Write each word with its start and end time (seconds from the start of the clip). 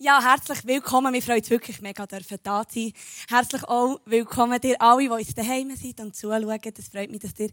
Ja, 0.00 0.20
herzlich 0.20 0.66
willkommen. 0.66 1.12
Wir 1.12 1.22
freuen 1.22 1.38
uns 1.38 1.50
wirklich 1.50 1.80
mega, 1.80 2.04
dürfen 2.06 2.38
da 2.42 2.64
sein. 2.68 2.92
Herzlich 3.28 3.62
auch 3.64 4.00
willkommen 4.04 4.60
dir 4.60 4.80
alle, 4.80 5.02
die 5.02 5.08
uns 5.08 5.34
daheim 5.34 5.74
sind 5.76 6.00
und 6.00 6.16
zuschauen. 6.16 6.60
Es 6.76 6.88
freut 6.88 7.10
mich, 7.10 7.20
dass 7.20 7.38
ihr 7.38 7.50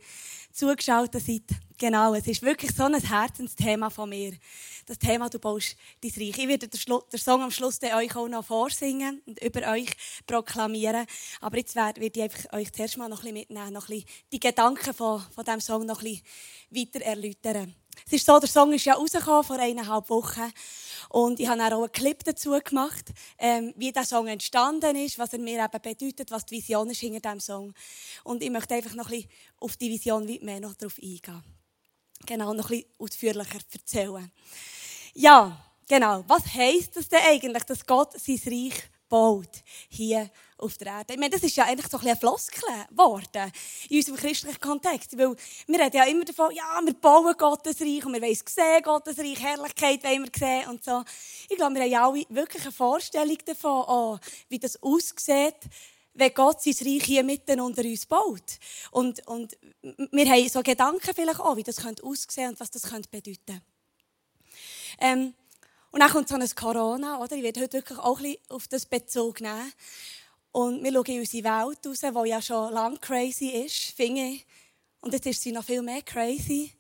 zugeschaut 0.51 1.13
seid. 1.13 1.43
Genau, 1.77 2.13
es 2.15 2.27
ist 2.27 2.41
wirklich 2.41 2.73
so 2.75 2.83
ein 2.83 2.95
Herzensthema 2.95 3.89
von 3.89 4.09
mir. 4.09 4.33
Das 4.87 4.97
Thema, 4.97 5.29
du 5.29 5.39
baust 5.39 5.75
dein 6.01 6.11
Reich. 6.11 6.37
Ich 6.37 6.47
werde 6.47 6.67
den 6.67 7.19
Song 7.19 7.41
am 7.41 7.51
Schluss 7.51 7.79
euch 7.83 8.15
auch 8.15 8.27
noch 8.27 8.45
vorsingen 8.45 9.21
und 9.25 9.43
über 9.43 9.69
euch 9.71 9.89
proklamieren. 10.25 11.05
Aber 11.41 11.57
jetzt 11.57 11.75
werde 11.75 12.01
ich 12.03 12.21
einfach 12.21 12.53
euch 12.53 12.71
zuerst 12.71 12.97
mal 12.97 13.07
noch 13.07 13.23
ein 13.23 13.33
bisschen 13.33 13.49
mitnehmen, 13.49 13.73
noch 13.73 13.87
ein 13.87 13.97
bisschen 13.97 14.09
die 14.31 14.39
Gedanken 14.39 14.93
von, 14.93 15.21
von 15.35 15.43
diesem 15.43 15.61
Song 15.61 15.85
noch 15.85 16.01
ein 16.01 16.21
bisschen 16.71 16.89
weiter 16.93 17.01
erläutern. 17.05 17.75
Es 18.05 18.13
ist 18.13 18.25
so, 18.25 18.39
der 18.39 18.49
Song 18.49 18.73
ist 18.73 18.85
ja 18.85 18.93
rausgekommen 18.93 19.43
vor 19.43 19.59
eineinhalb 19.59 20.09
Wochen. 20.09 20.51
Und 21.09 21.39
ich 21.39 21.47
habe 21.47 21.61
auch 21.75 21.83
einen 21.83 21.91
Clip 21.91 22.23
dazu 22.23 22.57
gemacht, 22.63 23.11
ähm, 23.37 23.73
wie 23.75 23.91
der 23.91 24.05
Song 24.05 24.27
entstanden 24.27 24.95
ist, 24.95 25.19
was 25.19 25.33
er 25.33 25.39
mir 25.39 25.63
eben 25.63 25.81
bedeutet, 25.81 26.31
was 26.31 26.45
die 26.45 26.55
Vision 26.55 26.89
ist 26.89 26.99
hinter 26.99 27.19
diesem 27.19 27.39
Song. 27.39 27.73
Und 28.23 28.43
ich 28.43 28.49
möchte 28.49 28.75
einfach 28.75 28.95
noch 28.95 29.09
ein 29.09 29.21
bisschen 29.21 29.29
auf 29.59 29.75
die 29.77 29.89
Vision 29.89 30.27
wie 30.27 30.39
mehr 30.39 30.59
noch 30.59 30.73
darauf 30.75 30.97
eingehen. 30.97 31.43
Genau, 32.25 32.53
noch 32.53 32.69
ein 32.69 32.77
bisschen 32.79 32.91
ausführlicher 32.99 33.59
erzählen. 33.73 34.31
Ja, 35.13 35.59
genau. 35.87 36.23
Was 36.27 36.45
heisst 36.53 36.95
das 36.95 37.09
denn 37.09 37.19
eigentlich, 37.23 37.63
dass 37.63 37.85
Gott 37.85 38.13
sein 38.19 38.39
Reich 38.45 38.89
baut? 39.09 39.63
Hier 39.89 40.29
auf 40.61 40.77
der 40.77 40.87
Erde. 40.87 41.13
Ich 41.13 41.19
meine, 41.19 41.31
das 41.31 41.43
ist 41.43 41.55
ja 41.55 41.65
eigentlich 41.65 41.89
so 41.89 41.97
ein 41.97 42.03
bisschen 42.03 42.19
Floskel 42.19 42.63
geworden 42.89 43.51
in 43.89 43.97
unserem 43.97 44.17
christlichen 44.17 44.59
Kontext. 44.59 45.17
Weil 45.17 45.35
wir 45.67 45.79
reden 45.79 45.97
ja 45.97 46.03
immer 46.05 46.25
davon, 46.25 46.53
ja, 46.53 46.79
wir 46.83 46.93
bauen 46.93 47.35
Gottes 47.37 47.81
Reich 47.81 48.05
und 48.05 48.13
wir 48.13 48.21
wollen 48.21 48.37
sehen, 48.45 48.83
Gottes 48.83 49.17
Reich, 49.17 49.41
Herrlichkeit 49.41 50.03
wollen 50.03 50.23
wir 50.23 50.31
sehen 50.37 50.69
und 50.69 50.83
so. 50.83 51.03
Ich 51.49 51.57
glaube, 51.57 51.75
wir 51.75 51.81
haben 51.81 51.91
ja 51.91 52.07
alle 52.07 52.25
wirklich 52.29 52.63
eine 52.63 52.71
Vorstellung 52.71 53.37
davon, 53.45 53.83
oh, 53.87 54.17
wie 54.49 54.59
das 54.59 54.81
aussieht, 54.81 55.55
wenn 56.13 56.33
Gott 56.33 56.61
sein 56.61 56.75
Reich 56.81 57.03
hier 57.03 57.23
mitten 57.23 57.59
unter 57.59 57.83
uns 57.83 58.05
baut. 58.05 58.59
Und, 58.91 59.25
und 59.27 59.57
wir 59.81 60.29
haben 60.29 60.49
so 60.49 60.61
Gedanken 60.61 61.13
vielleicht 61.15 61.39
auch, 61.39 61.55
wie 61.55 61.63
das 61.63 61.77
könnte 61.77 62.03
aussehen 62.03 62.49
und 62.49 62.59
was 62.59 62.71
das 62.71 62.83
könnte 62.83 63.09
bedeuten. 63.09 63.61
Ähm, 64.99 65.33
und 65.91 65.99
dann 65.99 66.09
kommt 66.09 66.29
so 66.29 66.35
ein 66.35 66.55
Corona, 66.55 67.19
oder? 67.19 67.35
Ich 67.35 67.43
werde 67.43 67.61
heute 67.61 67.73
wirklich 67.73 67.99
auch 67.99 68.17
ein 68.17 68.23
bisschen 68.23 68.49
auf 68.49 68.67
das 68.67 68.85
Bezug 68.85 69.41
nehmen. 69.41 69.73
Und 70.51 70.83
wir 70.83 70.91
schauen 70.91 71.05
in 71.05 71.19
unsere 71.19 71.43
Welt 71.43 71.85
raus, 71.85 71.99
die 71.99 72.29
ja 72.29 72.41
schon 72.41 72.73
lange 72.73 72.97
crazy 72.97 73.47
ist, 73.47 73.95
finde 73.95 74.21
ich. 74.21 74.45
Und 74.99 75.13
jetzt 75.13 75.25
ist 75.25 75.41
sie 75.41 75.51
noch 75.51 75.63
viel 75.63 75.81
mehr 75.81 76.01
crazy. 76.01 76.73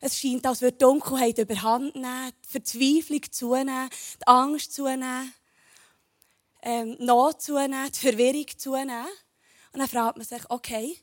Es 0.00 0.18
scheint, 0.18 0.46
als 0.46 0.60
würde 0.60 0.76
Dunkelheit 0.76 1.38
überhand 1.38 1.94
nehmen, 1.94 2.32
die 2.44 2.48
Verzweiflung 2.48 3.22
zunehmen, 3.32 3.88
die 4.20 4.26
Angst 4.26 4.74
zunehmen, 4.74 5.32
ähm, 6.62 6.96
Not 7.00 7.40
zunehmen, 7.40 7.90
die 7.90 7.98
Verwirrung 7.98 8.46
zunehmen. 8.58 9.06
Und 9.72 9.80
dann 9.80 9.88
fragt 9.88 10.18
man 10.18 10.26
sich, 10.26 10.42
okay, 10.50 10.98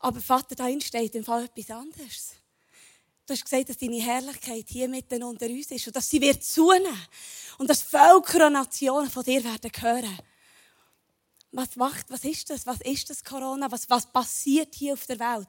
aber 0.00 0.20
Vater, 0.20 0.56
da 0.56 0.68
steht 0.80 1.14
im 1.14 1.24
Fall 1.24 1.44
etwas 1.44 1.70
anderes. 1.70 2.32
Du 3.26 3.32
hast 3.32 3.44
gesagt, 3.44 3.70
dass 3.70 3.78
deine 3.78 4.02
Herrlichkeit 4.02 4.66
hier 4.68 4.88
mitten 4.88 5.22
unter 5.22 5.46
uns 5.46 5.70
ist 5.70 5.86
und 5.86 5.96
dass 5.96 6.10
sie 6.10 6.20
wird 6.20 6.42
zunehmen. 6.44 7.06
Und 7.58 7.70
dass 7.70 7.82
Völker 7.82 8.48
und 8.48 8.54
Nationen 8.54 9.08
von 9.08 9.22
dir 9.22 9.42
werden 9.44 9.70
hören 9.80 10.18
was 11.54 11.76
macht, 11.76 12.10
was 12.10 12.24
ist 12.24 12.50
das? 12.50 12.66
Was 12.66 12.80
ist 12.80 13.08
das 13.10 13.22
Corona? 13.22 13.70
Was, 13.70 13.88
was 13.88 14.06
passiert 14.06 14.74
hier 14.74 14.94
auf 14.94 15.06
der 15.06 15.18
Welt? 15.18 15.48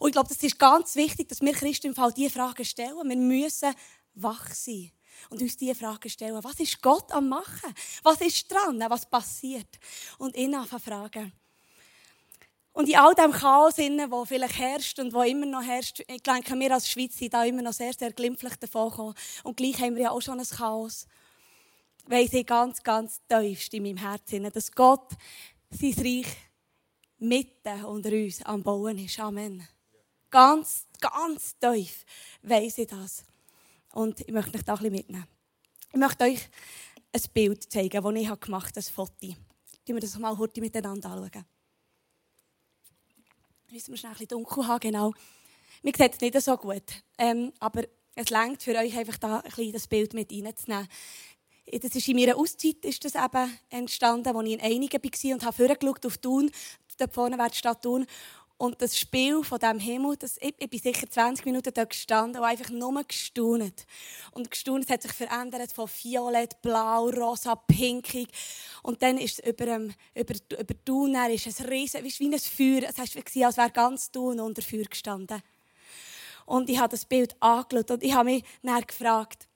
Und 0.00 0.08
ich 0.08 0.12
glaube, 0.12 0.28
das 0.28 0.42
ist 0.42 0.58
ganz 0.58 0.96
wichtig, 0.96 1.28
dass 1.28 1.40
wir 1.40 1.52
Christen 1.52 1.88
im 1.88 1.94
Fall 1.94 2.12
diese 2.12 2.30
Fragen 2.30 2.64
stellen. 2.64 2.96
Wir 3.08 3.16
müssen 3.16 3.72
wach 4.14 4.52
sein 4.52 4.90
und 5.30 5.40
uns 5.40 5.56
diese 5.56 5.74
Fragen 5.74 6.10
stellen. 6.10 6.42
Was 6.42 6.58
ist 6.58 6.82
Gott 6.82 7.10
am 7.12 7.28
Machen? 7.28 7.72
Was 8.02 8.20
ist 8.20 8.50
dran? 8.50 8.82
Was 8.88 9.08
passiert? 9.08 9.68
Und 10.18 10.36
ihn 10.36 10.54
anfangen 10.54 10.82
fragen. 10.82 11.32
Und 12.72 12.88
in 12.88 12.96
all 12.96 13.14
dem 13.14 13.30
Chaos, 13.30 13.76
das 13.76 14.28
vielleicht 14.28 14.58
herrscht 14.58 14.98
und 14.98 15.14
wo 15.14 15.22
immer 15.22 15.46
noch 15.46 15.62
herrscht, 15.62 16.00
ich 16.08 16.22
denke, 16.22 16.58
wir 16.58 16.74
als 16.74 16.90
Schweiz 16.90 17.16
sind 17.16 17.32
da 17.32 17.44
immer 17.44 17.62
noch 17.62 17.72
sehr, 17.72 17.92
sehr 17.94 18.12
glimpflich 18.12 18.56
davon 18.56 18.90
gekommen. 18.90 19.14
Und 19.44 19.56
gleich 19.56 19.80
haben 19.80 19.94
wir 19.94 20.02
ja 20.02 20.10
auch 20.10 20.20
schon 20.20 20.40
ein 20.40 20.46
Chaos 20.46 21.06
weiss 22.06 22.32
ich 22.32 22.46
ganz, 22.46 22.82
ganz 22.82 23.20
tiefst 23.28 23.74
in 23.74 23.82
meinem 23.82 23.96
Herzen, 23.96 24.50
dass 24.50 24.72
Gott 24.72 25.12
sein 25.70 25.94
Reich 25.98 26.36
mitten 27.18 27.84
unter 27.84 28.12
uns 28.12 28.42
am 28.42 28.62
Bauen 28.62 28.98
ist. 28.98 29.18
Amen. 29.18 29.66
Ganz, 30.30 30.86
ganz 31.00 31.56
tief 31.58 32.04
weiss 32.42 32.78
ich 32.78 32.88
das. 32.88 33.24
Und 33.92 34.20
ich 34.20 34.32
möchte 34.32 34.58
euch 34.58 34.64
da 34.64 34.74
ein 34.74 34.78
bisschen 34.78 34.92
mitnehmen. 34.92 35.26
Ich 35.92 35.98
möchte 35.98 36.24
euch 36.24 36.48
ein 37.12 37.22
Bild 37.32 37.70
zeigen, 37.70 38.02
das 38.02 38.14
ich 38.14 38.40
gemacht 38.40 38.76
habe, 38.76 38.86
ein 38.86 38.92
Foto. 38.92 39.14
Schauen 39.20 39.96
wir 39.96 40.00
das 40.00 40.18
mal 40.18 40.36
heute 40.36 40.60
miteinander 40.60 41.10
anschauen. 41.10 41.44
Müssen 43.70 43.92
wir 43.92 43.98
schnell 43.98 44.12
ein 44.12 44.18
bisschen 44.18 44.28
dunkel 44.28 44.66
haben, 44.66 44.80
genau. 44.80 45.12
Mir 45.82 45.92
sieht 45.96 46.14
es 46.14 46.20
nicht 46.20 46.40
so 46.40 46.56
gut. 46.56 47.02
Ähm, 47.18 47.52
aber 47.60 47.84
es 48.14 48.30
längt 48.30 48.62
für 48.62 48.76
euch 48.76 48.96
einfach 48.96 49.18
da 49.18 49.38
ein 49.38 49.42
bisschen 49.42 49.72
das 49.72 49.86
Bild 49.86 50.14
mit 50.14 50.32
reinzunehmen 50.32 50.88
das 51.70 51.94
ist 51.94 52.08
in 52.08 52.16
meiner 52.16 52.36
Auszeit 52.36 52.84
ist 52.84 53.04
das 53.04 53.14
eben 53.14 53.58
entstanden, 53.70 54.36
als 54.36 54.46
ich 54.46 54.52
in 54.54 54.60
Einigen 54.60 55.02
war 55.02 55.34
und 55.34 55.44
habe 55.44 55.56
vorgeschaut 55.56 56.06
auf 56.06 56.18
Thun, 56.18 56.50
dort 56.98 57.14
vorne 57.14 57.38
wäre 57.38 57.50
die 57.50 57.56
Stadt 57.56 57.82
Thun. 57.82 58.06
Und 58.56 58.80
das 58.80 58.96
Spiel 58.96 59.42
von 59.42 59.58
diesem 59.58 59.80
Himmel, 59.80 60.16
das, 60.16 60.36
ich, 60.40 60.54
ich 60.58 60.70
bin 60.70 60.78
sicher 60.78 61.10
20 61.10 61.44
Minuten 61.44 61.72
dort 61.74 61.90
gestanden 61.90 62.40
und 62.40 62.46
einfach 62.46 62.70
nur 62.70 63.02
gestaunt. 63.02 63.84
Und 64.30 64.50
gestaunt, 64.50 64.84
es 64.84 64.90
hat 64.90 65.02
sich 65.02 65.12
verändert 65.12 65.72
von 65.72 65.88
violett, 65.88 66.62
blau, 66.62 67.08
rosa, 67.08 67.56
pinkig. 67.56 68.28
Und 68.84 69.02
dann 69.02 69.18
ist 69.18 69.40
es 69.40 69.50
über, 69.50 69.76
um, 69.76 69.92
über, 70.14 70.34
über 70.50 70.84
Thun, 70.84 71.16
ist 71.30 71.48
es 71.48 71.66
riesen, 71.66 72.04
wie 72.04 72.32
ein 72.32 72.38
Feuer, 72.38 72.88
es 72.88 72.96
war, 72.96 73.46
als 73.46 73.56
wäre 73.56 73.70
ganz 73.70 74.12
Thun 74.12 74.38
unter 74.38 74.62
Feuer 74.62 74.84
gestanden. 74.84 75.42
Und 76.46 76.70
ich 76.70 76.78
habe 76.78 76.90
das 76.90 77.06
Bild 77.06 77.34
angeschaut 77.40 77.90
und 77.90 78.02
ich 78.04 78.14
habe 78.14 78.30
mich 78.30 78.44
dann 78.62 78.80
gefragt, 78.82 79.48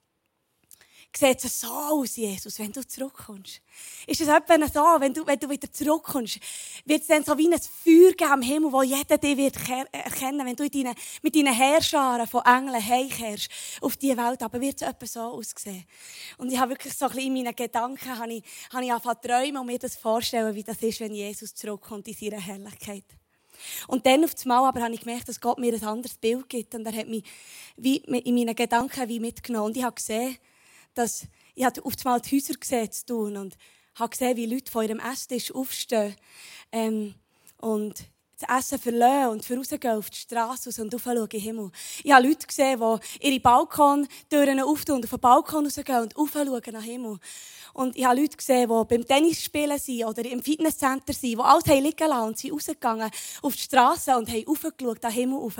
sieht 1.18 1.44
es 1.44 1.60
so 1.60 1.68
aus, 1.68 2.16
Jesus, 2.16 2.58
wenn 2.58 2.72
du 2.72 2.86
zurückkommst? 2.86 3.60
Ist 4.06 4.20
es 4.20 4.28
etwa 4.28 4.54
so, 4.66 5.00
wenn 5.00 5.12
du, 5.12 5.26
wenn 5.26 5.38
du 5.38 5.48
wieder 5.48 5.72
zurückkommst, 5.72 6.38
wird 6.84 7.02
es 7.02 7.08
dann 7.08 7.24
so 7.24 7.36
wie 7.36 7.52
ein 7.52 7.60
Feuer 7.60 8.12
geben 8.12 8.32
am 8.32 8.42
Himmel, 8.42 8.72
wo 8.72 8.82
jeder 8.82 9.18
dich 9.18 9.36
wird 9.36 9.56
erkennen, 9.92 10.46
wenn 10.46 10.56
du 10.56 10.64
in 10.64 10.70
deine, 10.70 10.94
mit 11.22 11.34
deinen 11.34 11.52
Heerscharen 11.52 12.26
von 12.26 12.44
Engeln 12.44 12.84
heimkehrst 12.84 13.48
auf 13.80 13.96
diese 13.96 14.16
Welt, 14.16 14.42
aber 14.42 14.60
wird 14.60 14.80
es 14.80 14.88
etwa 14.88 15.06
so 15.06 15.20
aussehen? 15.20 15.84
Und 16.38 16.52
ich 16.52 16.58
habe 16.58 16.72
wirklich 16.72 16.94
so 16.94 17.06
ein 17.06 17.12
bisschen 17.12 17.36
in 17.36 17.44
meinen 17.44 17.56
Gedanken, 17.56 18.18
habe 18.18 18.32
ich, 18.32 18.44
habe 18.72 18.84
ich 18.84 18.92
angefangen 18.92 19.18
zu 19.22 19.28
träumen 19.28 19.56
und 19.58 19.66
mir 19.66 19.78
das 19.78 19.96
vorstellen, 19.96 20.54
wie 20.54 20.64
das 20.64 20.82
ist, 20.82 21.00
wenn 21.00 21.14
Jesus 21.14 21.54
zurückkommt 21.54 22.08
in 22.08 22.14
seiner 22.14 22.40
Herrlichkeit. 22.40 23.04
Und 23.88 24.06
dann 24.06 24.24
auf 24.24 24.34
einmal 24.40 24.68
aber 24.68 24.82
habe 24.82 24.94
ich 24.94 25.00
gemerkt, 25.00 25.28
dass 25.28 25.40
Gott 25.40 25.58
mir 25.58 25.74
ein 25.74 25.82
anderes 25.82 26.16
Bild 26.16 26.48
gibt. 26.48 26.74
Und 26.76 26.86
er 26.86 26.92
hat 26.92 27.08
mich 27.08 27.24
wie 27.76 27.96
in 27.96 28.34
meinen 28.34 28.54
Gedanken 28.54 29.08
wie 29.08 29.18
mitgenommen. 29.18 29.66
Und 29.66 29.76
ich 29.76 29.82
habe 29.82 29.96
gesehen, 29.96 30.38
dass 30.94 31.26
ich 31.54 31.64
hatte 31.64 31.84
auf 31.84 31.94
einmal 32.04 32.20
die 32.20 32.36
Häuser 32.36 32.54
gesehen 32.54 32.92
zu 32.92 33.06
tun 33.06 33.36
und 33.36 33.56
habe 33.96 34.10
gesehen, 34.10 34.36
wie 34.36 34.46
Leute 34.46 34.70
von 34.70 34.84
ihrem 34.84 35.00
Esstisch 35.00 35.52
aufstehen. 35.52 36.14
Ähm, 36.70 37.14
und 37.60 38.04
das 38.38 38.58
Essen 38.58 38.78
verlassen 38.78 39.30
und 39.30 39.50
rausgehen 39.50 39.96
auf 39.96 40.10
die 40.10 40.18
Straße 40.18 40.82
und 40.82 40.94
aufschauen 40.94 41.16
in 41.16 41.28
den 41.28 41.40
Himmel. 41.40 41.70
Ich 42.04 42.12
habe 42.12 42.28
Leute 42.28 42.46
gesehen, 42.46 42.80
die 42.80 43.26
ihre 43.26 43.40
Balkontüren 43.40 44.60
auftun 44.60 44.96
und 44.96 45.04
auf 45.04 45.10
den 45.10 45.20
Balkon 45.20 45.64
rausgehen 45.64 46.02
und 46.02 46.16
aufschauen 46.16 46.48
nach 46.48 46.60
den 46.60 46.80
Himmel. 46.80 47.18
Und 47.74 47.96
ich 47.96 48.04
habe 48.04 48.20
Leute 48.20 48.36
gesehen, 48.36 48.68
die 48.68 48.84
beim 48.84 49.06
Tennis 49.06 49.42
spielen 49.42 49.78
sind 49.78 50.04
oder 50.04 50.24
im 50.24 50.42
Fitnesscenter 50.42 51.12
sind, 51.12 51.32
die 51.32 51.38
alles 51.38 51.66
haben 51.66 51.82
liegen 51.82 52.08
lassen 52.08 52.26
und 52.28 52.38
sind 52.38 52.52
rausgegangen 52.52 53.10
auf 53.42 53.54
die 53.54 53.62
Straße 53.62 54.16
und 54.16 54.28
haben 54.28 54.46
aufgeschaut, 54.46 55.02
den 55.02 55.10
Himmel 55.10 55.38
rauf 55.38 55.56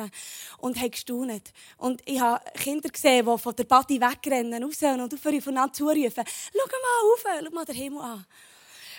und 0.58 0.80
haben 0.80 0.90
gestaunt. 0.90 1.52
Und 1.78 2.02
ich 2.04 2.20
habe 2.20 2.44
Kinder 2.54 2.88
gesehen, 2.88 3.26
die 3.26 3.38
von 3.38 3.56
der 3.56 3.64
Party 3.64 4.00
wegrennen, 4.00 4.62
raus 4.62 4.82
und 4.82 5.14
aufeinander 5.14 5.72
zurufen, 5.72 6.24
schau 6.24 6.66
mal 6.66 7.34
rauf, 7.34 7.44
schau 7.44 7.54
mal 7.54 7.64
den 7.64 7.74
Himmel 7.74 8.00
an. 8.00 8.26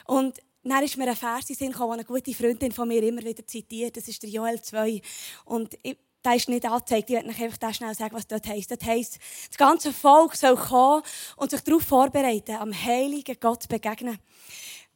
Und 0.06 0.40
dann 0.64 0.84
ist 0.84 0.98
mir 0.98 1.08
ein 1.08 1.16
Vers 1.16 1.50
in 1.50 1.56
Sinn 1.56 1.72
gekommen, 1.72 1.94
eine 1.94 2.06
gute 2.06 2.34
Freundin 2.34 2.72
von 2.72 2.88
mir 2.88 3.02
immer 3.04 3.24
wieder 3.24 3.46
zitiert. 3.46 3.96
Das 3.96 4.08
ist 4.08 4.22
der 4.22 4.30
Joel 4.30 4.62
2. 4.62 5.02
Und 5.46 5.78
ich, 5.84 5.98
der 6.24 6.36
ist 6.36 6.50
nicht 6.50 6.66
angezeigt. 6.66 7.10
Ich 7.10 7.16
werde 7.16 7.30
euch 7.30 7.42
einfach 7.42 7.74
schnell 7.74 7.96
sagen, 7.96 8.16
was 8.16 8.28
dort 8.28 8.46
heisst. 8.46 8.72
Das 8.72 8.86
heisst, 8.86 9.20
das 9.48 9.58
ganze 9.58 9.94
Volk 9.94 10.36
soll 10.36 10.58
kommen 10.58 11.02
und 11.38 11.52
sich 11.52 11.62
darauf 11.62 11.84
vorbereiten, 11.84 12.56
am 12.58 12.74
heiligen 12.74 13.38
Gott 13.40 13.64
zu 13.64 13.70
begegnen. 13.70 14.20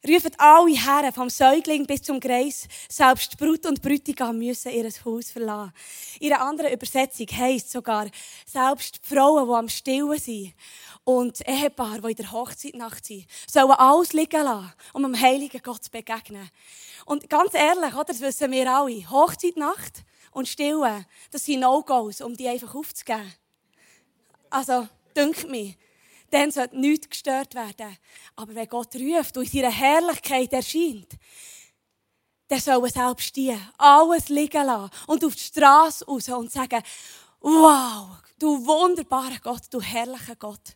Rufen 0.05 0.33
alle 0.37 0.75
Herren, 0.75 1.13
vom 1.13 1.29
Säugling 1.29 1.85
bis 1.85 2.01
zum 2.01 2.19
Greis, 2.19 2.67
selbst 2.89 3.37
Brut 3.37 3.65
und 3.65 3.81
Brütigam 3.81 4.37
müssen 4.37 4.73
ihr 4.73 4.89
Haus 5.05 5.31
verlassen. 5.31 5.71
In 6.19 6.33
einer 6.33 6.43
anderen 6.43 6.73
Übersetzung 6.73 7.27
heisst 7.31 7.71
sogar, 7.71 8.07
selbst 8.45 8.99
die 9.01 9.15
Frauen, 9.15 9.47
die 9.47 9.53
am 9.53 9.69
Stillen 9.69 10.19
sind 10.19 10.53
und 11.05 11.47
Ehepaare, 11.47 12.01
die 12.01 12.09
in 12.09 12.15
der 12.17 12.31
Hochzeitnacht 12.33 13.05
sind, 13.05 13.27
sollen 13.49 13.71
alles 13.71 14.11
liegen 14.11 14.43
lassen, 14.43 14.73
um 14.91 15.03
dem 15.03 15.17
heiligen 15.17 15.61
Gott 15.63 15.85
zu 15.85 15.89
begegnen. 15.89 16.49
Und 17.05 17.29
ganz 17.29 17.53
ehrlich, 17.53 17.93
oder, 17.93 18.03
das 18.03 18.19
wissen 18.19 18.51
wir 18.51 18.69
alle, 18.69 19.09
Hochzeitnacht 19.09 20.03
und 20.31 20.49
Stillen, 20.49 21.05
das 21.31 21.45
sind 21.45 21.61
No-Gos, 21.61 22.19
um 22.19 22.35
die 22.35 22.49
einfach 22.49 22.75
aufzugeben. 22.75 23.33
Also, 24.49 24.85
dünkt 25.15 25.49
mich. 25.49 25.77
Dann 26.33 26.51
sollte 26.51 26.79
nichts 26.79 27.09
gestört 27.09 27.53
werden. 27.53 27.97
Aber 28.35 28.55
wenn 28.55 28.67
Gott 28.67 28.95
ruft 28.95 29.37
und 29.37 29.43
in 29.43 29.61
seiner 29.61 29.71
Herrlichkeit 29.71 30.51
erscheint, 30.51 31.13
dann 32.47 32.59
sollen 32.59 32.91
selbst 32.91 33.35
die 33.35 33.55
alles 33.77 34.29
liegen 34.29 34.65
lassen 34.65 34.91
und 35.07 35.23
auf 35.23 35.35
die 35.35 35.41
Straße 35.41 36.05
raus 36.05 36.29
und 36.29 36.51
sagen, 36.51 36.81
wow, 37.39 38.17
du 38.39 38.65
wunderbarer 38.65 39.39
Gott, 39.41 39.63
du 39.69 39.81
herrlicher 39.81 40.35
Gott. 40.35 40.75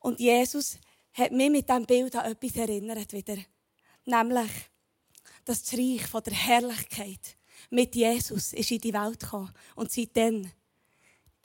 Und 0.00 0.20
Jesus 0.20 0.78
hat 1.12 1.32
mich 1.32 1.50
mit 1.50 1.68
diesem 1.68 1.86
Bild 1.86 2.16
an 2.16 2.32
etwas 2.32 2.56
erinnert 2.56 3.12
wieder. 3.12 3.36
Nämlich, 4.04 4.50
dass 5.44 5.62
das 5.64 5.78
Reich 5.78 6.06
von 6.06 6.22
der 6.22 6.34
Herrlichkeit 6.34 7.36
mit 7.70 7.94
Jesus 7.94 8.52
ist 8.54 8.70
in 8.70 8.80
die 8.80 8.94
Welt 8.94 9.20
gekommen 9.20 9.52
und 9.74 9.92
seitdem 9.92 10.50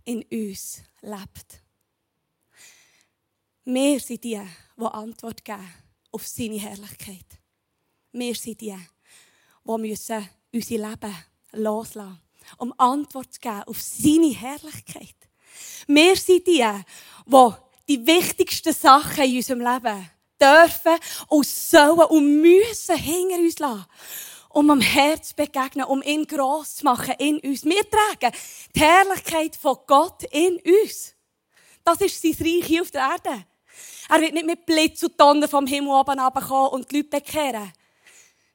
in 0.06 0.24
uns 0.32 0.82
lebt. 1.02 1.63
Wir 3.66 4.00
sind 4.00 4.24
die, 4.24 4.42
die 4.78 4.86
Antwort 4.86 5.46
geben 5.46 5.74
auf 6.12 6.28
seine 6.28 6.60
Herrlichkeit. 6.60 7.26
Wir 8.12 8.36
sind 8.36 8.60
die, 8.60 8.76
die 9.66 9.78
müssen 9.78 10.30
unser 10.54 10.78
Leben 10.78 11.16
loslassen, 11.54 12.20
um 12.58 12.74
Antwort 12.78 13.34
zu 13.34 13.40
geben 13.40 13.64
auf 13.64 13.82
seine 13.82 14.34
Herrlichkeit. 14.34 15.16
Wir 15.88 16.16
sind 16.18 16.46
die, 16.46 16.66
die 17.26 17.50
die 17.88 18.06
wichtigsten 18.06 18.74
Sachen 18.74 19.24
in 19.24 19.38
unserem 19.38 19.62
Leben 19.62 20.10
dürfen 20.42 21.00
und 21.30 21.46
sollen 21.46 22.00
und 22.00 22.42
müssen 22.42 22.98
hinter 22.98 23.38
uns 23.38 23.60
lassen 23.60 23.86
um 24.50 24.70
am 24.70 24.82
Herz 24.82 25.30
zu 25.30 25.36
begegnen, 25.36 25.86
um 25.86 26.04
ihn 26.04 26.28
gross 26.28 26.76
zu 26.76 26.86
machen 26.86 27.16
in 27.18 27.40
uns. 27.40 27.66
Wir 27.66 27.90
tragen 27.90 28.36
die 28.76 28.80
Herrlichkeit 28.80 29.56
von 29.56 29.78
Gott 29.88 30.22
in 30.32 30.58
uns. 30.58 31.16
Das 31.84 32.00
ist 32.02 32.22
sein 32.22 32.36
Reich 32.40 32.66
hier 32.66 32.84
auf 32.84 32.92
der 32.92 33.02
Erde. 33.02 33.48
Er 34.14 34.22
wird 34.22 34.34
nicht 34.34 34.46
mit 34.46 34.64
Blitz 34.68 35.02
und 35.02 35.20
Donner 35.20 35.48
vom 35.48 35.66
Himmel 35.66 35.90
oben 35.90 36.20
runterkommen 36.20 36.70
und 36.74 36.92
die 36.92 36.98
Leute 36.98 37.10
bekehren. 37.10 37.74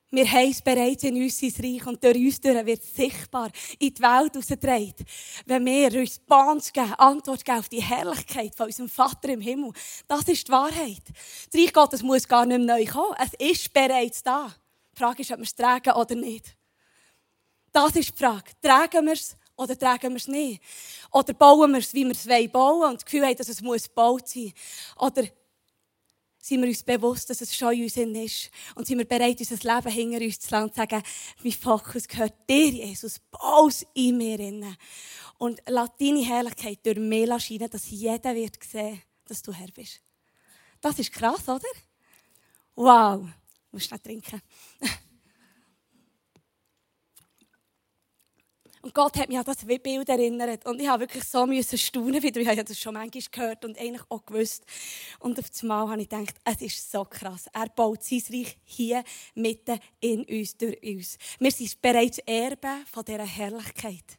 Wir 0.08 0.30
haben 0.30 0.52
es 0.52 0.62
bereits 0.62 1.02
in 1.02 1.20
uns 1.20 1.40
sein 1.40 1.52
Reich 1.58 1.84
und 1.84 2.04
durch 2.04 2.16
uns 2.16 2.40
durch 2.40 2.64
wird 2.64 2.80
es 2.80 2.94
sichtbar 2.94 3.50
in 3.80 3.92
die 3.92 4.00
Welt 4.00 4.36
rausgetragen. 4.36 5.04
Wenn 5.46 5.66
wir 5.66 5.92
Response 5.92 6.70
geben, 6.70 6.94
Antwort 6.94 7.44
geben 7.44 7.58
auf 7.58 7.68
die 7.68 7.82
Herrlichkeit 7.82 8.54
von 8.54 8.66
unserem 8.66 8.88
Vater 8.88 9.30
im 9.30 9.40
Himmel. 9.40 9.72
Das 10.06 10.22
ist 10.28 10.46
die 10.46 10.52
Wahrheit. 10.52 11.02
Das 11.50 11.60
Reich 11.60 11.72
Gottes 11.72 12.04
muss 12.04 12.28
gar 12.28 12.46
nicht 12.46 12.64
mehr 12.64 12.76
neu 12.76 12.86
kommen. 12.86 13.16
Es 13.18 13.50
ist 13.50 13.72
bereits 13.72 14.22
da. 14.22 14.54
Die 14.94 14.98
Frage 15.00 15.22
ist, 15.22 15.32
ob 15.32 15.38
wir 15.38 15.44
es 15.44 15.56
tragen 15.56 15.90
oder 15.90 16.14
nicht. 16.14 16.56
Das 17.72 17.96
ist 17.96 18.10
die 18.10 18.16
Frage. 18.16 18.52
Tragen 18.62 19.06
wir 19.06 19.14
es 19.14 19.36
oder 19.56 19.76
tragen 19.76 20.10
wir 20.10 20.18
es 20.18 20.28
nicht? 20.28 20.62
Oder 21.10 21.34
bauen 21.34 21.72
wir 21.72 21.80
es, 21.80 21.92
wie 21.94 22.04
wir 22.04 22.12
es 22.12 22.28
bauen 22.52 22.80
wollen 22.80 22.90
und 22.90 22.94
das 22.98 23.04
Gefühl 23.04 23.26
haben, 23.26 23.36
dass 23.36 23.48
es 23.48 23.58
gebaut 23.58 24.28
sein 24.28 24.52
muss? 24.96 25.04
Oder 25.04 25.24
sind 26.40 26.62
wir 26.62 26.68
uns 26.68 26.82
bewusst, 26.82 27.30
dass 27.30 27.40
es 27.40 27.54
schon 27.54 27.74
in 27.74 27.84
uns 27.84 27.96
ist. 27.96 28.50
Und 28.74 28.86
sind 28.86 28.98
wir 28.98 29.04
bereit, 29.04 29.38
unser 29.38 29.56
Leben 29.56 29.92
hinter 29.92 30.24
uns 30.24 30.40
zu 30.40 30.50
lassen 30.50 30.64
und 30.64 30.74
zu 30.74 30.80
sagen, 30.80 31.02
mein 31.42 31.52
Fokus 31.52 32.06
gehört 32.08 32.34
dir, 32.48 32.70
Jesus, 32.70 33.18
baus 33.30 33.84
in 33.94 34.16
mir 34.18 34.38
rein. 34.38 34.76
Und 35.38 35.60
lass 35.66 35.90
deine 35.98 36.24
Herrlichkeit 36.24 36.78
durch 36.84 36.98
mich 36.98 37.42
scheinen, 37.42 37.70
dass 37.70 37.90
jeder 37.90 38.34
wird 38.34 38.62
sehen, 38.62 39.02
dass 39.24 39.42
du 39.42 39.52
Herr 39.52 39.70
bist. 39.72 40.00
Das 40.80 40.98
ist 40.98 41.12
krass, 41.12 41.48
oder? 41.48 41.68
Wow. 42.74 43.20
Du 43.20 43.28
musst 43.72 43.90
nicht 43.90 44.04
trinken. 44.04 44.40
Und 48.82 48.94
Gott 48.94 49.16
hat 49.16 49.28
mich 49.28 49.38
an 49.38 49.44
das 49.44 49.64
Bild 49.64 50.08
erinnert. 50.08 50.66
Und 50.66 50.80
ich 50.80 50.88
habe 50.88 51.02
wirklich 51.02 51.24
so 51.24 51.46
müssen 51.46 51.78
staunen, 51.78 52.22
wie 52.22 52.28
ich 52.28 52.64
das 52.64 52.78
schon 52.78 52.94
manchmal 52.94 53.22
gehört 53.30 53.64
und 53.64 53.78
eigentlich 53.78 54.02
auch 54.08 54.24
gewusst. 54.24 54.64
Und 55.18 55.38
auf 55.38 55.46
einmal 55.60 55.88
habe 55.88 56.02
ich 56.02 56.08
gedacht, 56.08 56.36
es 56.44 56.62
ist 56.62 56.90
so 56.90 57.04
krass. 57.04 57.46
Er 57.52 57.68
baut 57.68 58.02
sein 58.04 58.22
Reich 58.30 58.56
hier 58.64 59.02
mitten 59.34 59.78
in 60.00 60.24
uns, 60.24 60.56
durch 60.56 60.82
uns. 60.82 61.18
Wir 61.38 61.50
sind 61.50 61.80
bereits 61.82 62.18
Erben 62.18 62.86
von 62.90 63.04
dieser 63.04 63.26
Herrlichkeit. 63.26 64.18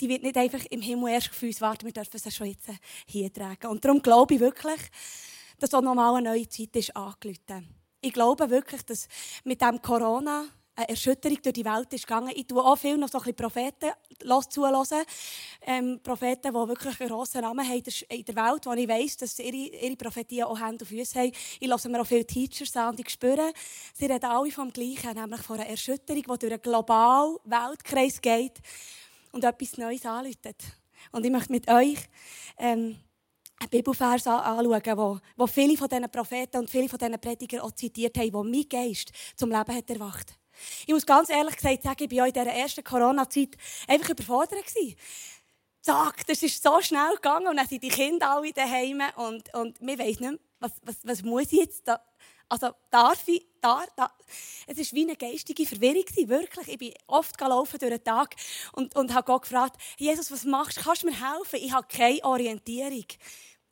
Die 0.00 0.08
wird 0.08 0.22
nicht 0.22 0.36
einfach 0.36 0.64
im 0.70 0.80
Himmel 0.80 1.12
erst 1.12 1.28
für 1.28 1.46
uns 1.46 1.60
warten, 1.60 1.84
wir 1.84 1.92
dürfen 1.92 2.18
sie 2.18 2.30
schon 2.30 2.46
jetzt 2.46 2.68
hier 3.06 3.30
tragen. 3.32 3.66
Und 3.66 3.84
darum 3.84 4.00
glaube 4.00 4.34
ich 4.34 4.40
wirklich, 4.40 4.80
dass 5.58 5.74
auch 5.74 5.82
nochmal 5.82 6.16
eine 6.16 6.30
neue 6.30 6.48
Zeit 6.48 6.74
ist 6.74 6.96
angelötet. 6.96 7.64
Ich 8.00 8.14
glaube 8.14 8.48
wirklich, 8.48 8.82
dass 8.82 9.08
mit 9.44 9.60
dem 9.60 9.82
Corona 9.82 10.46
eine 10.76 10.88
Erschütterung 10.88 11.38
durch 11.42 11.52
die 11.52 11.64
Welt 11.64 11.92
ist 11.92 12.06
gegangen. 12.06 12.32
Ich 12.34 12.46
tue 12.46 12.64
auch 12.64 12.76
viel 12.76 12.96
noch 12.96 13.08
so 13.08 13.18
ein 13.18 13.24
bisschen 13.24 13.36
Propheten 13.36 13.90
zuhören. 14.48 15.04
Ähm, 15.62 16.00
Propheten, 16.02 16.48
die 16.48 16.68
wirklich 16.68 17.00
einen 17.00 17.10
grossen 17.10 17.42
Namen 17.42 17.66
haben 17.66 17.82
in 18.08 18.24
der 18.24 18.36
Welt, 18.36 18.66
wo 18.66 18.72
ich 18.72 18.88
weiss, 18.88 19.16
dass 19.16 19.38
ihre, 19.38 19.56
ihre 19.56 19.96
Prophetien 19.96 20.44
auch 20.44 20.58
Hände 20.58 20.84
und 20.84 20.88
Füße 20.88 21.18
haben. 21.18 21.32
Ich 21.58 21.68
höre 21.68 21.90
mir 21.90 22.00
auch 22.00 22.06
viele 22.06 22.26
Teachers 22.26 22.76
an 22.76 22.90
und 22.90 23.00
ich 23.00 23.10
spüre, 23.10 23.52
sie 23.94 24.06
reden 24.06 24.24
alle 24.24 24.50
vom 24.50 24.72
Gleichen, 24.72 25.14
nämlich 25.14 25.42
von 25.42 25.58
einer 25.58 25.68
Erschütterung, 25.68 26.22
die 26.22 26.38
durch 26.38 26.52
einen 26.52 26.62
globalen 26.62 27.36
Weltkreis 27.44 28.20
geht 28.20 28.58
und 29.32 29.44
etwas 29.44 29.76
Neues 29.76 30.04
anläutet. 30.06 30.56
Und 31.12 31.24
ich 31.24 31.30
möchte 31.30 31.52
mit 31.52 31.68
euch 31.68 31.98
ähm, 32.58 32.96
einen 33.58 33.70
Bibelvers 33.70 34.26
anschauen, 34.26 34.96
wo, 34.96 35.18
wo 35.36 35.46
viele 35.46 35.76
von 35.76 35.88
diesen 35.88 36.10
Propheten 36.10 36.58
und 36.58 36.70
viele 36.70 36.88
von 36.88 36.98
diesen 36.98 37.20
Predigern 37.20 37.60
auch 37.60 37.72
zitiert 37.72 38.16
haben, 38.16 38.32
wo 38.32 38.42
mein 38.42 38.68
Geist 38.68 39.12
zum 39.36 39.50
Leben 39.50 39.74
hat 39.74 39.90
erwacht. 39.90 40.39
Ich 40.86 40.92
muss 40.92 41.06
ganz 41.06 41.30
ehrlich 41.30 41.56
gesagt 41.56 41.82
sagen, 41.82 42.06
ich 42.08 42.18
war 42.18 42.26
in 42.26 42.32
dieser 42.32 42.46
ersten 42.46 42.84
Corona-Zeit 42.84 43.56
einfach 43.88 44.10
überfordert. 44.10 44.64
Zack, 45.82 46.26
das 46.26 46.42
ist 46.42 46.62
so 46.62 46.80
schnell 46.82 47.14
gegangen 47.14 47.48
und 47.48 47.56
dann 47.56 47.66
sind 47.66 47.82
die 47.82 47.88
Kinder 47.88 48.30
alle 48.30 48.52
daheim 48.52 49.02
und, 49.16 49.54
und 49.54 49.80
wir 49.80 49.98
weiss 49.98 50.20
nicht 50.20 50.38
was, 50.58 50.72
was, 50.82 50.96
was 51.04 51.22
muss 51.22 51.52
ich 51.52 51.60
jetzt 51.60 51.88
da, 51.88 52.00
also 52.50 52.70
darf 52.90 53.26
ich, 53.28 53.46
da, 53.62 53.84
da. 53.96 54.10
Es 54.66 54.76
war 54.76 54.84
wie 54.92 55.04
eine 55.04 55.16
geistige 55.16 55.64
Verwirrung, 55.66 56.04
wirklich. 56.28 56.68
Ich 56.68 56.78
bin 56.78 56.92
oft 57.06 57.38
gelaufen 57.38 57.78
durch 57.78 57.92
den 57.92 58.04
Tag 58.04 58.34
und, 58.72 58.94
und 58.96 59.14
habe 59.14 59.24
Gott 59.24 59.42
gefragt, 59.42 59.80
Jesus, 59.96 60.30
was 60.30 60.44
machst 60.44 60.76
du? 60.76 60.82
Kannst 60.82 61.02
du 61.02 61.06
mir 61.06 61.12
helfen? 61.12 61.60
Ich 61.62 61.72
habe 61.72 61.86
keine 61.88 62.22
Orientierung 62.24 63.04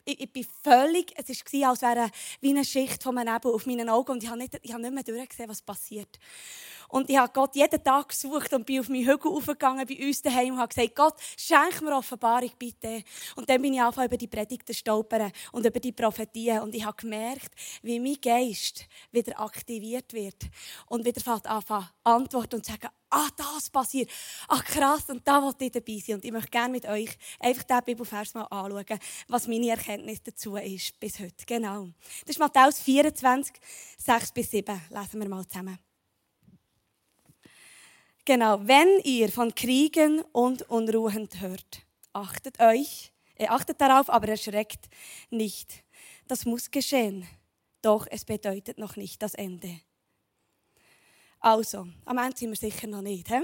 ich, 0.08 0.20
ich 0.20 0.32
bin 0.32 0.46
völlig, 0.62 1.12
es 1.16 1.28
war, 1.28 1.70
als 1.70 1.82
wäre 1.82 2.10
wie 2.40 2.50
eine 2.50 2.64
Schicht 2.64 3.02
von 3.02 3.14
Nebel 3.14 3.52
auf 3.52 3.66
meinen 3.66 3.88
Augen 3.88 4.12
und 4.12 4.22
ich 4.22 4.28
habe 4.28 4.38
nicht, 4.38 4.58
ich 4.62 4.72
habe 4.72 4.82
nicht 4.82 4.94
mehr 4.94 5.02
durchgesehen, 5.02 5.48
was 5.48 5.62
passiert. 5.62 6.18
Und 6.88 7.10
ich 7.10 7.18
habe 7.18 7.32
Gott 7.32 7.54
jeden 7.54 7.82
Tag 7.82 8.08
gesucht 8.08 8.52
und 8.52 8.66
bin 8.66 8.80
auf 8.80 8.88
meinen 8.88 9.06
Hügel 9.06 9.30
aufgegangen 9.30 9.86
bei 9.86 10.06
uns 10.06 10.22
daheim 10.22 10.54
und 10.54 10.58
habe 10.58 10.74
gesagt, 10.74 10.94
Gott, 10.94 11.14
schenk 11.36 11.82
mir 11.82 11.96
Offenbarung 11.96 12.50
bitte. 12.58 13.02
Und 13.36 13.48
dann 13.48 13.60
bin 13.60 13.74
ich 13.74 13.82
einfach 13.82 14.04
über 14.04 14.16
die 14.16 14.26
Predigten 14.26 14.74
stolpern 14.74 15.32
und 15.52 15.66
über 15.66 15.80
die 15.80 15.92
Prophetien 15.92 16.62
und 16.62 16.74
ich 16.74 16.84
habe 16.84 16.96
gemerkt, 16.96 17.54
wie 17.82 18.00
mein 18.00 18.16
Geist 18.20 18.86
wieder 19.12 19.38
aktiviert 19.40 20.12
wird 20.12 20.48
und 20.86 21.04
wieder 21.04 21.20
fängt 21.20 21.46
an, 21.46 21.62
antworten 22.04 22.56
und 22.56 22.64
sagen, 22.64 22.88
ah, 23.10 23.28
das 23.36 23.70
passiert. 23.70 24.10
Ach, 24.48 24.64
krass, 24.64 25.04
und 25.08 25.26
da 25.26 25.42
wollte 25.42 25.64
ich 25.64 25.72
dabei 25.72 25.98
sein. 26.04 26.16
Und 26.16 26.24
ich 26.24 26.32
möchte 26.32 26.50
gerne 26.50 26.72
mit 26.72 26.86
euch 26.86 27.16
einfach 27.40 27.64
diesen 27.64 27.84
Bibelvers 27.84 28.34
mal 28.34 28.44
anschauen, 28.44 28.98
was 29.28 29.48
meine 29.48 29.70
Erkenntnis 29.70 30.22
dazu 30.22 30.56
ist 30.56 30.98
bis 31.00 31.18
heute. 31.18 31.44
Genau. 31.46 31.88
Das 32.22 32.36
ist 32.36 32.38
Matthäus 32.38 32.80
24, 32.80 33.54
6 33.98 34.32
bis 34.32 34.50
7. 34.50 34.80
Lesen 34.90 35.20
wir 35.20 35.28
mal 35.28 35.46
zusammen. 35.46 35.78
Genau, 38.28 38.60
wenn 38.60 39.00
ihr 39.04 39.30
von 39.30 39.54
Kriegen 39.54 40.20
und 40.32 40.68
Unruhen 40.68 41.30
hört, 41.40 41.86
achtet 42.12 42.60
euch, 42.60 43.10
äh, 43.36 43.46
achtet 43.46 43.80
darauf, 43.80 44.10
aber 44.10 44.28
erschreckt 44.28 44.90
nicht. 45.30 45.82
Das 46.26 46.44
muss 46.44 46.70
geschehen, 46.70 47.26
doch 47.80 48.06
es 48.10 48.26
bedeutet 48.26 48.76
noch 48.76 48.96
nicht 48.96 49.22
das 49.22 49.32
Ende. 49.32 49.80
Also, 51.40 51.86
am 52.04 52.18
Ende 52.18 52.36
sind 52.36 52.50
wir 52.50 52.56
sicher 52.56 52.86
noch 52.86 53.00
nicht. 53.00 53.28
He? 53.28 53.40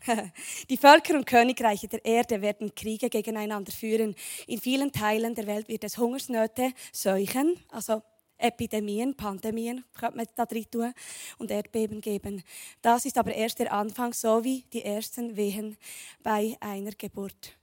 Die 0.70 0.76
Völker 0.76 1.14
und 1.14 1.24
Königreiche 1.24 1.86
der 1.86 2.04
Erde 2.04 2.42
werden 2.42 2.74
Kriege 2.74 3.08
gegeneinander 3.08 3.70
führen. 3.70 4.16
In 4.48 4.60
vielen 4.60 4.90
Teilen 4.90 5.36
der 5.36 5.46
Welt 5.46 5.68
wird 5.68 5.84
es 5.84 5.98
Hungersnöte, 5.98 6.72
Seuchen, 6.90 7.60
also 7.70 8.02
Epidemien, 8.38 9.16
Pandemien, 9.16 9.84
könnte 9.98 10.16
man 10.16 10.26
da 10.34 10.46
drin 10.46 10.66
tun, 10.70 10.92
und 11.38 11.50
Erdbeben 11.50 12.00
geben. 12.00 12.42
Das 12.82 13.04
ist 13.04 13.18
aber 13.18 13.34
erst 13.34 13.58
der 13.58 13.72
Anfang, 13.72 14.12
so 14.12 14.44
wie 14.44 14.62
die 14.72 14.82
ersten 14.82 15.36
Wehen 15.36 15.76
bei 16.22 16.56
einer 16.60 16.92
Geburt. 16.92 17.56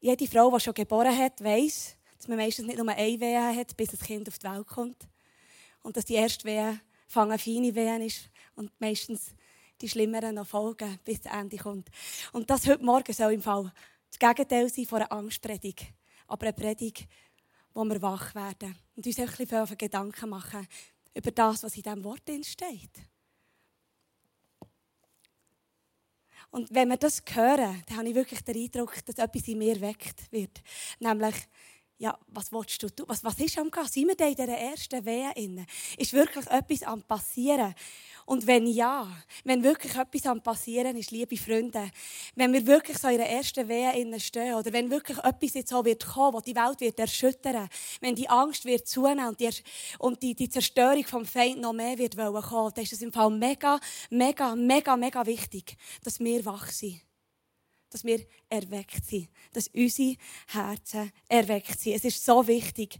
Jede 0.00 0.26
Frau, 0.28 0.50
die 0.50 0.60
schon 0.60 0.74
geboren 0.74 1.16
hat, 1.16 1.42
weiß, 1.42 1.96
dass 2.16 2.28
man 2.28 2.38
meistens 2.38 2.66
nicht 2.66 2.78
nur 2.78 2.88
eine 2.88 3.20
Wehe 3.20 3.56
hat, 3.56 3.76
bis 3.76 3.90
das 3.90 4.00
Kind 4.00 4.28
auf 4.28 4.38
die 4.38 4.46
Welt 4.46 4.66
kommt. 4.66 5.08
Und 5.82 5.96
dass 5.96 6.04
die 6.04 6.14
erste 6.14 6.44
Wehe 6.44 6.80
fangen 7.08 7.38
feine 7.38 7.74
Wehen 7.74 8.02
ist 8.02 8.30
und 8.54 8.70
meistens 8.80 9.34
die 9.80 9.88
schlimmeren 9.88 10.34
noch 10.34 10.46
folgen, 10.46 10.98
bis 11.04 11.20
das 11.20 11.32
Ende 11.32 11.56
kommt. 11.56 11.88
Und 12.32 12.50
das 12.50 12.66
heute 12.66 12.84
Morgen 12.84 13.12
soll 13.12 13.32
im 13.32 13.42
Fall 13.42 13.72
das 14.10 14.18
Gegenteil 14.18 14.68
sein 14.68 14.86
von 14.86 15.02
einer 15.02 15.12
Angstpredigt. 15.12 15.86
Aber 16.26 16.46
eine 16.46 16.52
Predigt, 16.52 17.08
wo 17.78 17.84
wir 17.84 18.02
wach 18.02 18.34
werden 18.34 18.74
und 18.96 19.06
uns 19.06 19.18
ein 19.20 19.26
bisschen 19.26 19.78
Gedanken 19.78 20.30
machen 20.30 20.66
über 21.14 21.30
das, 21.30 21.62
was 21.62 21.76
in 21.76 21.84
diesem 21.84 22.02
Wort 22.02 22.28
steht. 22.42 22.90
Und 26.50 26.74
wenn 26.74 26.88
wir 26.88 26.96
das 26.96 27.22
hören, 27.30 27.84
dann 27.86 27.98
habe 27.98 28.08
ich 28.08 28.16
wirklich 28.16 28.40
den 28.42 28.56
Eindruck, 28.56 29.04
dass 29.04 29.18
etwas 29.18 29.46
in 29.46 29.58
mir 29.58 29.80
weckt 29.80 30.32
wird. 30.32 30.60
Nämlich, 30.98 31.36
ja, 31.98 32.16
was 32.28 32.52
willst 32.52 32.80
du 32.82 32.88
tun? 32.88 33.06
Was, 33.08 33.24
was 33.24 33.38
ist 33.40 33.58
am 33.58 33.70
Gehen? 33.70 33.86
Sind 33.86 34.06
wir 34.06 34.14
da 34.14 34.26
in 34.26 34.36
dieser 34.36 34.56
ersten 34.56 35.04
Wehe 35.04 35.32
inne? 35.34 35.66
Ist 35.96 36.12
wirklich 36.12 36.46
etwas 36.46 36.82
am 36.84 37.02
Passieren? 37.02 37.74
Und 38.24 38.46
wenn 38.46 38.66
ja, 38.66 39.08
wenn 39.44 39.64
wirklich 39.64 39.96
etwas 39.96 40.26
am 40.26 40.40
Passieren 40.40 40.96
ist, 40.96 41.10
liebe 41.10 41.36
Freunde, 41.36 41.90
wenn 42.36 42.52
wir 42.52 42.64
wirklich 42.66 42.98
so 42.98 43.08
in 43.08 43.16
der 43.16 43.30
ersten 43.30 43.66
Wehe 43.68 43.92
innen 43.98 44.20
stehen, 44.20 44.54
oder 44.54 44.72
wenn 44.72 44.90
wirklich 44.90 45.18
etwas 45.18 45.54
jetzt 45.54 45.70
so 45.70 45.84
wird 45.84 46.06
kommen, 46.06 46.34
wo 46.34 46.40
die 46.40 46.54
Welt 46.54 46.80
wird 46.80 47.00
erschüttern, 47.00 47.68
wenn 48.00 48.14
die 48.14 48.28
Angst 48.28 48.64
wird 48.64 48.86
zunehmen 48.86 49.28
und 49.28 49.40
die, 49.40 49.50
und 49.98 50.22
die, 50.22 50.34
die 50.34 50.48
Zerstörung 50.48 51.04
vom 51.04 51.26
Feind 51.26 51.60
noch 51.60 51.72
mehr 51.72 51.98
wird 51.98 52.16
kommen, 52.16 52.72
dann 52.74 52.84
ist 52.84 52.92
es 52.92 53.02
im 53.02 53.12
Fall 53.12 53.30
mega, 53.30 53.80
mega, 54.10 54.54
mega, 54.54 54.96
mega 54.96 55.26
wichtig, 55.26 55.76
dass 56.04 56.20
wir 56.20 56.44
wach 56.44 56.66
sind 56.70 57.07
dass 57.90 58.04
wir 58.04 58.20
erweckt 58.48 59.04
sind, 59.04 59.28
dass 59.52 59.68
unsere 59.68 60.16
Herzen 60.48 61.12
erweckt 61.28 61.80
sind. 61.80 61.94
Es 61.94 62.04
ist 62.04 62.24
so 62.24 62.46
wichtig, 62.46 62.98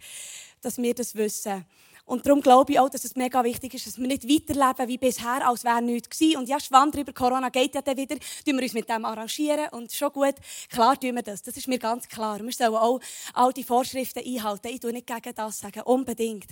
dass 0.61 0.79
wir 0.79 0.95
das 0.95 1.15
wissen. 1.15 1.65
Und 2.09 2.25
darum 2.25 2.41
glaube 2.41 2.73
ich 2.73 2.81
auch, 2.81 2.89
dass 2.89 3.05
es 3.05 3.17
mega 3.17 3.45
wichtig 3.45 3.75
ist, 3.75 3.87
dass 3.87 3.99
wir 3.99 4.07
nicht 4.07 4.27
weiterleben 4.27 4.89
wie 4.89 4.97
bisher, 4.97 5.47
als 5.47 5.63
wäre 5.63 5.83
nichts 5.83 6.09
gewesen. 6.09 6.39
Und 6.39 6.49
ja, 6.49 6.59
Schwamm 6.59 6.91
drüber, 6.91 7.13
Corona 7.13 7.51
geht 7.51 7.75
ja 7.75 7.83
dann 7.83 7.99
wieder, 7.99 8.17
tun 8.17 8.57
wir 8.57 8.63
uns 8.63 8.73
mit 8.73 8.89
dem 8.89 9.05
arrangieren 9.05 9.69
und 9.73 9.93
schon 9.93 10.11
gut. 10.13 10.35
Klar 10.71 10.99
tun 10.99 11.17
wir 11.17 11.23
das, 11.23 11.43
das 11.43 11.59
ist 11.59 11.69
mir 11.69 11.79
ganz 11.79 12.09
klar. 12.09 12.41
Wir 12.41 12.53
sollen 12.53 12.77
auch 12.77 13.01
all 13.35 13.53
die 13.53 13.63
Vorschriften 13.63 14.25
einhalten. 14.25 14.69
Ich 14.69 14.81
tue 14.81 14.93
nicht 14.93 15.07
gegen 15.07 15.35
das 15.35 15.59
sagen, 15.59 15.83
unbedingt. 15.83 16.47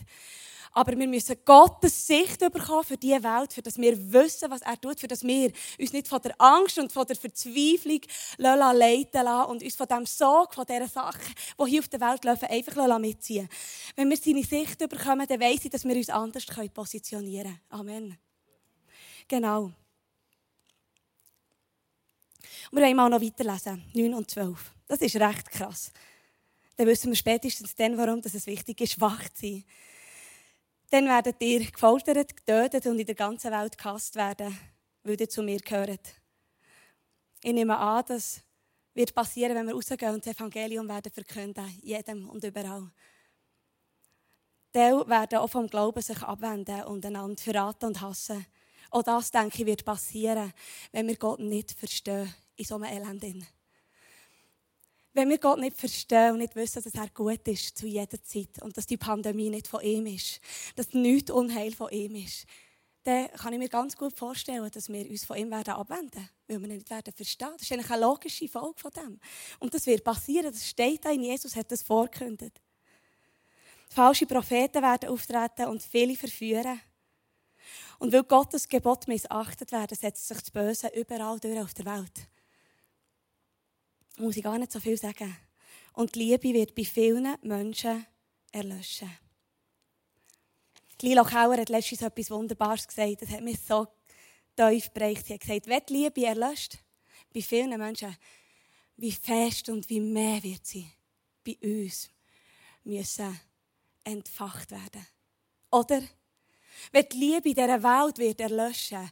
Aber 0.77 0.95
wir 0.95 1.09
müssen 1.09 1.39
Gottes 1.43 2.07
Sicht 2.07 2.39
bekommen 2.39 2.85
für 2.85 2.99
diese 2.99 3.23
Welt, 3.23 3.51
für 3.51 3.63
dass 3.63 3.79
wir 3.79 3.97
wissen, 4.13 4.51
was 4.51 4.61
er 4.61 4.79
tut, 4.79 5.01
für 5.01 5.09
dass 5.09 5.25
wir 5.25 5.51
uns 5.81 5.93
nicht 5.95 6.07
von 6.07 6.21
der 6.21 6.39
Angst 6.39 6.79
und 6.79 6.93
von 6.93 7.07
der 7.07 7.17
Verzweiflung 7.17 8.03
leiten 8.37 9.25
lassen 9.25 9.51
und 9.53 9.63
uns 9.63 9.75
von 9.75 9.87
dem 9.87 10.05
Sog, 10.05 10.53
von 10.53 10.67
dieser 10.67 10.87
Sache, 10.87 11.33
die 11.59 11.71
hier 11.71 11.81
auf 11.81 11.89
der 11.89 12.01
Welt 12.03 12.27
laufen, 12.27 12.49
einfach 12.51 12.99
mitziehen 12.99 13.49
Wenn 13.95 14.11
wir 14.11 14.19
seine 14.19 14.45
Sicht 14.45 14.79
bekommen, 14.79 15.27
dann 15.27 15.41
weiss 15.41 15.65
ich, 15.65 15.71
dass 15.71 15.87
wir 15.87 15.97
uns 15.97 16.11
anders 16.11 16.45
positionieren 16.75 17.59
können. 17.71 17.81
Amen. 17.81 18.19
Genau. 19.29 19.63
Und 22.71 22.73
wir 22.73 22.83
wollen 22.83 22.97
mal 22.97 23.09
noch 23.09 23.23
weiterlesen, 23.23 23.83
9 23.95 24.13
und 24.13 24.31
12. 24.31 24.75
Das 24.89 25.01
ist 25.01 25.17
recht 25.17 25.51
krass. 25.51 25.91
Dann 26.77 26.87
wissen 26.87 27.11
wir 27.11 27.17
spätestens 27.17 27.75
dann, 27.75 27.97
warum 27.97 28.19
es 28.19 28.47
wichtig 28.47 28.79
ist, 28.83 29.01
wach 29.01 29.27
zu 29.31 29.47
sein. 29.47 29.65
Dann 30.91 31.07
werdet 31.07 31.43
ihr 31.43 31.71
gefoltert, 31.71 32.37
getötet 32.37 32.87
und 32.87 32.99
in 32.99 33.07
der 33.07 33.15
ganzen 33.15 33.51
Welt 33.51 33.77
gehasst 33.77 34.15
werden, 34.15 34.57
weil 35.03 35.21
ihr 35.21 35.29
zu 35.29 35.43
mir 35.43 35.59
gehört. 35.59 36.15
Ich 37.43 37.53
nehme 37.53 37.77
an, 37.77 38.05
das 38.07 38.41
wird 38.95 39.15
passieren, 39.15 39.57
wenn 39.57 39.67
wir 39.67 39.75
rausgehen 39.75 40.15
und 40.15 40.25
das 40.27 40.35
Evangelium 40.35 40.89
werden 40.89 41.13
verkünden, 41.13 41.67
jedem 41.83 42.29
und 42.31 42.43
überall. 42.45 42.91
Teil 44.73 45.09
werden 45.09 45.39
auch 45.39 45.49
vom 45.49 45.67
Glauben 45.67 46.03
sich 46.03 46.23
abwenden 46.23 46.83
und 46.85 47.05
einander 47.05 47.43
verraten 47.43 47.87
und 47.87 48.01
hassen. 48.01 48.47
Auch 48.91 49.03
das, 49.03 49.31
denke 49.31 49.63
ich, 49.63 49.67
wird 49.67 49.85
passieren, 49.85 50.53
wenn 50.93 51.09
wir 51.09 51.17
Gott 51.17 51.41
nicht 51.41 51.73
verstehen 51.73 52.33
in 52.57 52.65
so 52.65 52.77
einem 52.77 52.85
Elend. 52.85 53.47
Wenn 55.17 55.31
wir 55.31 55.39
Gott 55.39 55.59
nicht 55.59 55.79
verstehen 55.79 56.33
und 56.33 56.41
nicht 56.41 56.55
wissen, 56.57 56.83
dass 56.83 56.95
er 56.95 57.09
gut 57.09 57.49
ist 57.49 57.79
zu 57.79 57.87
jeder 57.87 58.23
Zeit 58.23 58.61
und 58.61 58.77
dass 58.77 58.85
die 58.85 58.99
Pandemie 58.99 59.49
nicht 59.49 59.67
von 59.67 59.81
ihm 59.81 60.05
ist, 60.05 60.43
dass 60.75 60.93
nichts 60.93 61.31
Unheil 61.31 61.73
von 61.73 61.89
ihm 61.91 62.17
ist, 62.17 62.45
dann 63.05 63.29
kann 63.31 63.55
ich 63.55 63.59
mir 63.59 63.71
ganz 63.71 63.97
gut 63.97 64.13
vorstellen, 64.13 64.71
dass 64.71 64.91
wir 64.91 65.09
uns 65.09 65.25
von 65.25 65.39
ihm 65.39 65.51
werden 65.51 65.73
abwenden 65.73 66.29
weil 66.47 66.61
wir 66.61 66.69
ihn 66.69 66.75
nicht 66.75 66.91
werden 66.91 67.15
verstehen. 67.15 67.49
Das 67.55 67.63
ist 67.63 67.73
eigentlich 67.73 67.91
eine 67.91 68.03
logische 68.03 68.47
Folge 68.47 68.79
von 68.79 68.91
dem. 68.91 69.19
Und 69.59 69.73
das 69.73 69.87
wird 69.87 70.05
passieren, 70.05 70.53
das 70.53 70.69
steht 70.69 71.03
da 71.03 71.11
in 71.11 71.23
Jesus, 71.23 71.57
hat 71.57 71.73
das 71.73 71.83
vorgekündigt. 71.83 72.61
Falsche 73.89 74.27
Propheten 74.27 74.83
werden 74.83 75.09
auftreten 75.09 75.69
und 75.69 75.83
viele 75.83 76.15
verführen. 76.15 76.79
Und 77.99 78.13
weil 78.13 78.25
Gottes 78.25 78.69
Gebot 78.69 79.09
missachtet 79.09 79.73
werden, 79.73 79.97
setzt 79.97 80.29
sich 80.29 80.41
das 80.41 80.51
Böse 80.51 80.89
überall 80.89 81.41
durch 81.41 81.59
auf 81.59 81.73
der 81.73 81.87
Welt 81.87 82.29
muss 84.17 84.37
ich 84.37 84.43
gar 84.43 84.59
nicht 84.59 84.73
so 84.73 84.81
viel 84.81 84.97
sagen. 84.97 85.37
Und 85.93 86.15
die 86.15 86.21
Liebe 86.21 86.53
wird 86.53 86.75
bei 86.75 86.85
vielen 86.85 87.37
Menschen 87.43 88.07
erlöschen. 88.53 89.11
Lila 91.03 91.25
Kauer 91.25 91.59
hat 91.59 91.69
letztens 91.69 92.03
etwas 92.03 92.31
Wunderbares 92.31 92.87
gesagt. 92.89 93.23
Das 93.23 93.31
hat 93.31 93.43
mich 93.43 93.61
so 93.61 93.87
tief 94.57 94.91
bereicht. 94.91 95.27
Sie 95.27 95.35
hat 95.35 95.41
gesagt, 95.41 95.67
wenn 95.67 95.83
die 95.89 95.93
Liebe 95.93 96.25
erlöscht, 96.25 96.79
bei 97.33 97.43
vielen 97.43 97.79
Menschen, 97.79 98.17
wie 98.97 99.13
fest 99.13 99.69
und 99.69 99.89
wie 99.91 100.01
mehr 100.01 100.43
wird 100.43 100.67
sie 100.67 100.91
bei 101.45 101.59
uns 101.63 102.09
müssen 102.85 103.39
entfacht 104.05 104.71
werden. 104.71 105.07
Oder? 105.71 106.03
Wenn 106.93 107.09
die 107.11 107.19
Liebe 107.19 107.55
dieser 107.55 107.83
Welt 107.83 108.19
wird 108.19 108.41
erlöschen, 108.41 109.11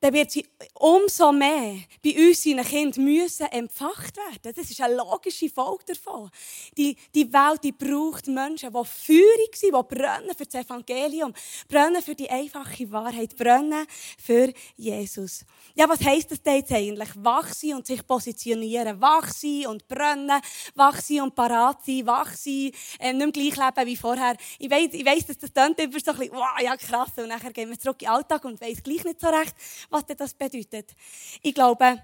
dann 0.00 0.12
wird 0.12 0.30
sie 0.30 0.46
umso 0.74 1.32
mehr 1.32 1.76
bei 2.04 2.28
uns, 2.28 2.42
seinen 2.42 2.64
Kindern, 2.64 3.04
müssen 3.04 3.46
empfacht 3.46 4.16
werden. 4.16 4.54
Das 4.54 4.70
ist 4.70 4.80
eine 4.80 4.94
logische 4.94 5.48
Folge 5.48 5.84
davon. 5.86 6.30
Die, 6.76 6.96
die 7.14 7.32
Welt 7.32 7.64
die 7.64 7.72
braucht 7.72 8.26
Menschen, 8.26 8.72
die 8.72 8.84
feurig 8.84 9.56
sind, 9.56 9.74
die 9.74 9.94
brennen 9.94 10.34
für 10.36 10.46
das 10.46 10.64
Evangelium, 10.64 11.32
brennen 11.68 12.02
für 12.02 12.14
die 12.14 12.30
einfache 12.30 12.90
Wahrheit, 12.90 13.36
brennen 13.36 13.86
für 14.18 14.52
Jesus. 14.76 15.44
Ja, 15.74 15.88
was 15.88 16.00
heisst 16.00 16.30
das 16.30 16.40
jetzt 16.44 16.72
eigentlich? 16.72 17.10
Wach 17.16 17.52
sein 17.54 17.74
und 17.74 17.86
sich 17.86 18.06
positionieren. 18.06 19.00
Wach 19.00 19.32
sein 19.32 19.66
und 19.66 19.86
brennen. 19.88 20.40
Wach 20.74 21.00
sein 21.00 21.22
und 21.22 21.34
parat 21.34 21.84
sein. 21.84 22.06
Wach 22.06 22.34
sein, 22.34 22.72
äh, 22.98 23.12
nicht 23.12 23.36
mehr 23.36 23.52
gleich 23.52 23.56
leben 23.56 23.86
wie 23.86 23.96
vorher. 23.96 24.36
Ich 24.58 24.70
weiss, 24.70 24.88
ich 24.92 25.04
weiss 25.04 25.26
dass 25.26 25.38
das 25.38 25.52
klingt 25.52 25.78
immer 25.78 26.00
so 26.00 26.10
ein 26.12 26.18
bisschen, 26.18 26.34
wow, 26.34 26.60
ja 26.62 26.76
krass. 26.76 27.10
Und 27.16 27.28
nachher 27.28 27.52
gehen 27.52 27.70
wir 27.70 27.78
zurück 27.78 28.00
in 28.02 28.06
den 28.06 28.14
Alltag 28.14 28.44
und 28.44 28.60
weiss 28.60 28.82
gleich 28.82 29.04
nicht 29.04 29.20
so 29.20 29.28
recht, 29.28 29.54
was 29.90 30.06
das 30.06 30.34
bedeutet. 30.34 30.94
Ich 31.42 31.54
glaube, 31.54 32.02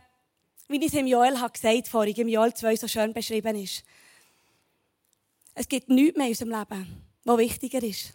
wie 0.68 0.84
es 0.84 0.94
im 0.94 1.06
Joel 1.06 1.38
habe 1.38 1.52
gesagt 1.52 1.88
vorhin, 1.88 2.14
im 2.16 2.28
Joel 2.28 2.54
2 2.54 2.76
so 2.76 2.88
schön 2.88 3.12
beschrieben 3.12 3.56
ist. 3.56 3.84
Es 5.54 5.68
gibt 5.68 5.88
nichts 5.88 6.16
mehr 6.16 6.26
in 6.26 6.32
unserem 6.32 6.50
Leben, 6.50 7.04
was 7.24 7.38
wichtiger 7.38 7.82
ist 7.82 8.12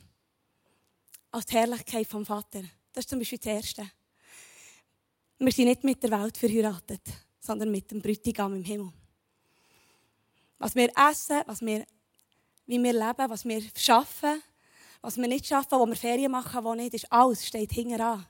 als 1.32 1.46
die 1.46 1.58
Herrlichkeit 1.58 2.08
vom 2.08 2.26
Vater. 2.26 2.64
Das 2.92 3.04
ist 3.06 3.10
zum 3.10 3.20
Beispiel 3.20 3.38
das 3.38 3.48
Erste. 3.48 3.92
Wir 5.38 5.52
sind 5.52 5.66
nicht 5.66 5.84
mit 5.84 6.02
der 6.04 6.12
Welt 6.12 6.38
verheiratet, 6.38 7.02
sondern 7.40 7.72
mit 7.72 7.90
dem 7.92 8.02
Bräutigam 8.02 8.56
im 8.56 8.64
Himmel. 8.64 8.92
Was 10.58 10.76
wir 10.76 10.92
essen, 11.10 11.42
was 11.46 11.62
wir, 11.62 11.86
wie 12.66 12.82
wir 12.82 12.94
leben, 12.94 13.30
was 13.30 13.46
wir 13.46 13.62
schaffen, 13.78 14.42
was 15.02 15.16
wir 15.16 15.28
nicht 15.28 15.46
schaffen, 15.46 15.80
wo 15.80 15.86
wir 15.86 15.96
Ferien 15.96 16.32
machen, 16.32 16.64
wo 16.64 16.74
nicht, 16.74 16.94
ist 16.94 17.10
alles 17.12 17.48
steht 17.48 17.72
hinten 17.72 18.02
an 18.02 18.26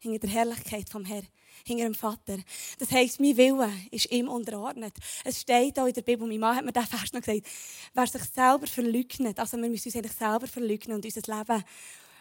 hinter 0.00 0.18
der 0.18 0.30
Herrlichkeit 0.30 0.88
vom 0.88 1.04
Herrn, 1.04 1.26
hinter 1.64 1.84
dem 1.84 1.94
Vater. 1.94 2.38
Das 2.78 2.90
heisst, 2.90 3.20
mein 3.20 3.36
Wille 3.36 3.70
ist 3.90 4.10
ihm 4.10 4.28
unterordnet. 4.28 4.94
Es 5.24 5.40
steht 5.40 5.78
auch 5.78 5.86
in 5.86 5.94
der 5.94 6.02
Bibel, 6.02 6.26
mein 6.26 6.40
Mann 6.40 6.56
hat 6.56 6.64
mir 6.64 6.72
diesen 6.72 6.88
Vers 6.88 7.12
noch 7.12 7.20
gesagt, 7.20 7.46
wer 7.94 8.06
sich 8.06 8.24
selber 8.24 8.66
verleugnet, 8.66 9.38
also 9.38 9.56
wir 9.56 9.68
müssen 9.68 9.88
uns 9.88 9.96
eigentlich 9.96 10.16
selber 10.16 10.46
verleugnen 10.46 10.96
und 10.96 11.04
unser 11.04 11.38
Leben 11.38 11.64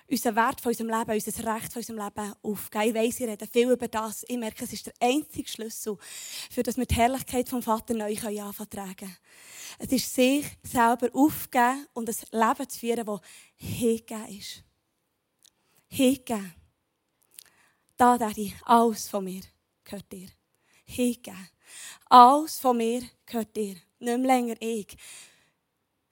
unseren 0.09 0.36
Wert 0.36 0.62
von 0.62 0.71
unserem 0.71 0.89
Leben, 0.89 1.12
unser 1.12 1.55
Recht 1.55 1.74
von 1.74 1.79
unserem 1.81 2.00
Leben 2.00 2.33
aufgeben. 2.41 2.88
Ich 2.88 2.95
weiss, 2.95 3.19
ich 3.19 3.27
rede 3.27 3.48
viel 3.48 3.71
über 3.71 3.88
das. 3.88 4.25
Ich 4.27 4.38
merke, 4.38 4.63
es 4.63 4.74
ist 4.74 4.88
der 4.88 4.93
einzige 5.00 5.48
Schlüssel, 5.48 5.98
für 6.50 6.63
das 6.63 6.77
wir 6.77 6.86
die 6.86 6.95
Herrlichkeit 6.95 7.50
vom 7.50 7.62
Vater 7.62 7.93
neu 7.93 8.15
anfangen 8.17 8.69
tragen 8.69 9.17
Es 9.77 9.91
ist 9.91 10.13
sich 10.13 10.45
selber 10.63 11.09
aufgeben 11.13 11.88
und 11.93 12.09
ein 12.09 12.15
Leben 12.31 12.69
zu 12.69 12.79
führen, 12.79 13.05
das 13.05 13.21
hingegeben 13.55 14.38
ist. 14.38 14.63
Hingegeben. 15.88 16.59
Da, 18.00 18.18
Daddy, 18.18 18.56
alles 18.63 19.10
von 19.10 19.25
mir 19.25 19.41
gehört 19.84 20.10
dir. 20.10 20.29
Hingeben. 20.86 21.50
Alles 22.10 22.58
von 22.58 22.77
mir 22.77 23.01
gehört 23.25 23.53
dir. 23.53 23.75
Nicht 23.75 23.82
mehr 24.00 24.18
länger 24.20 24.56
ich. 24.62 24.96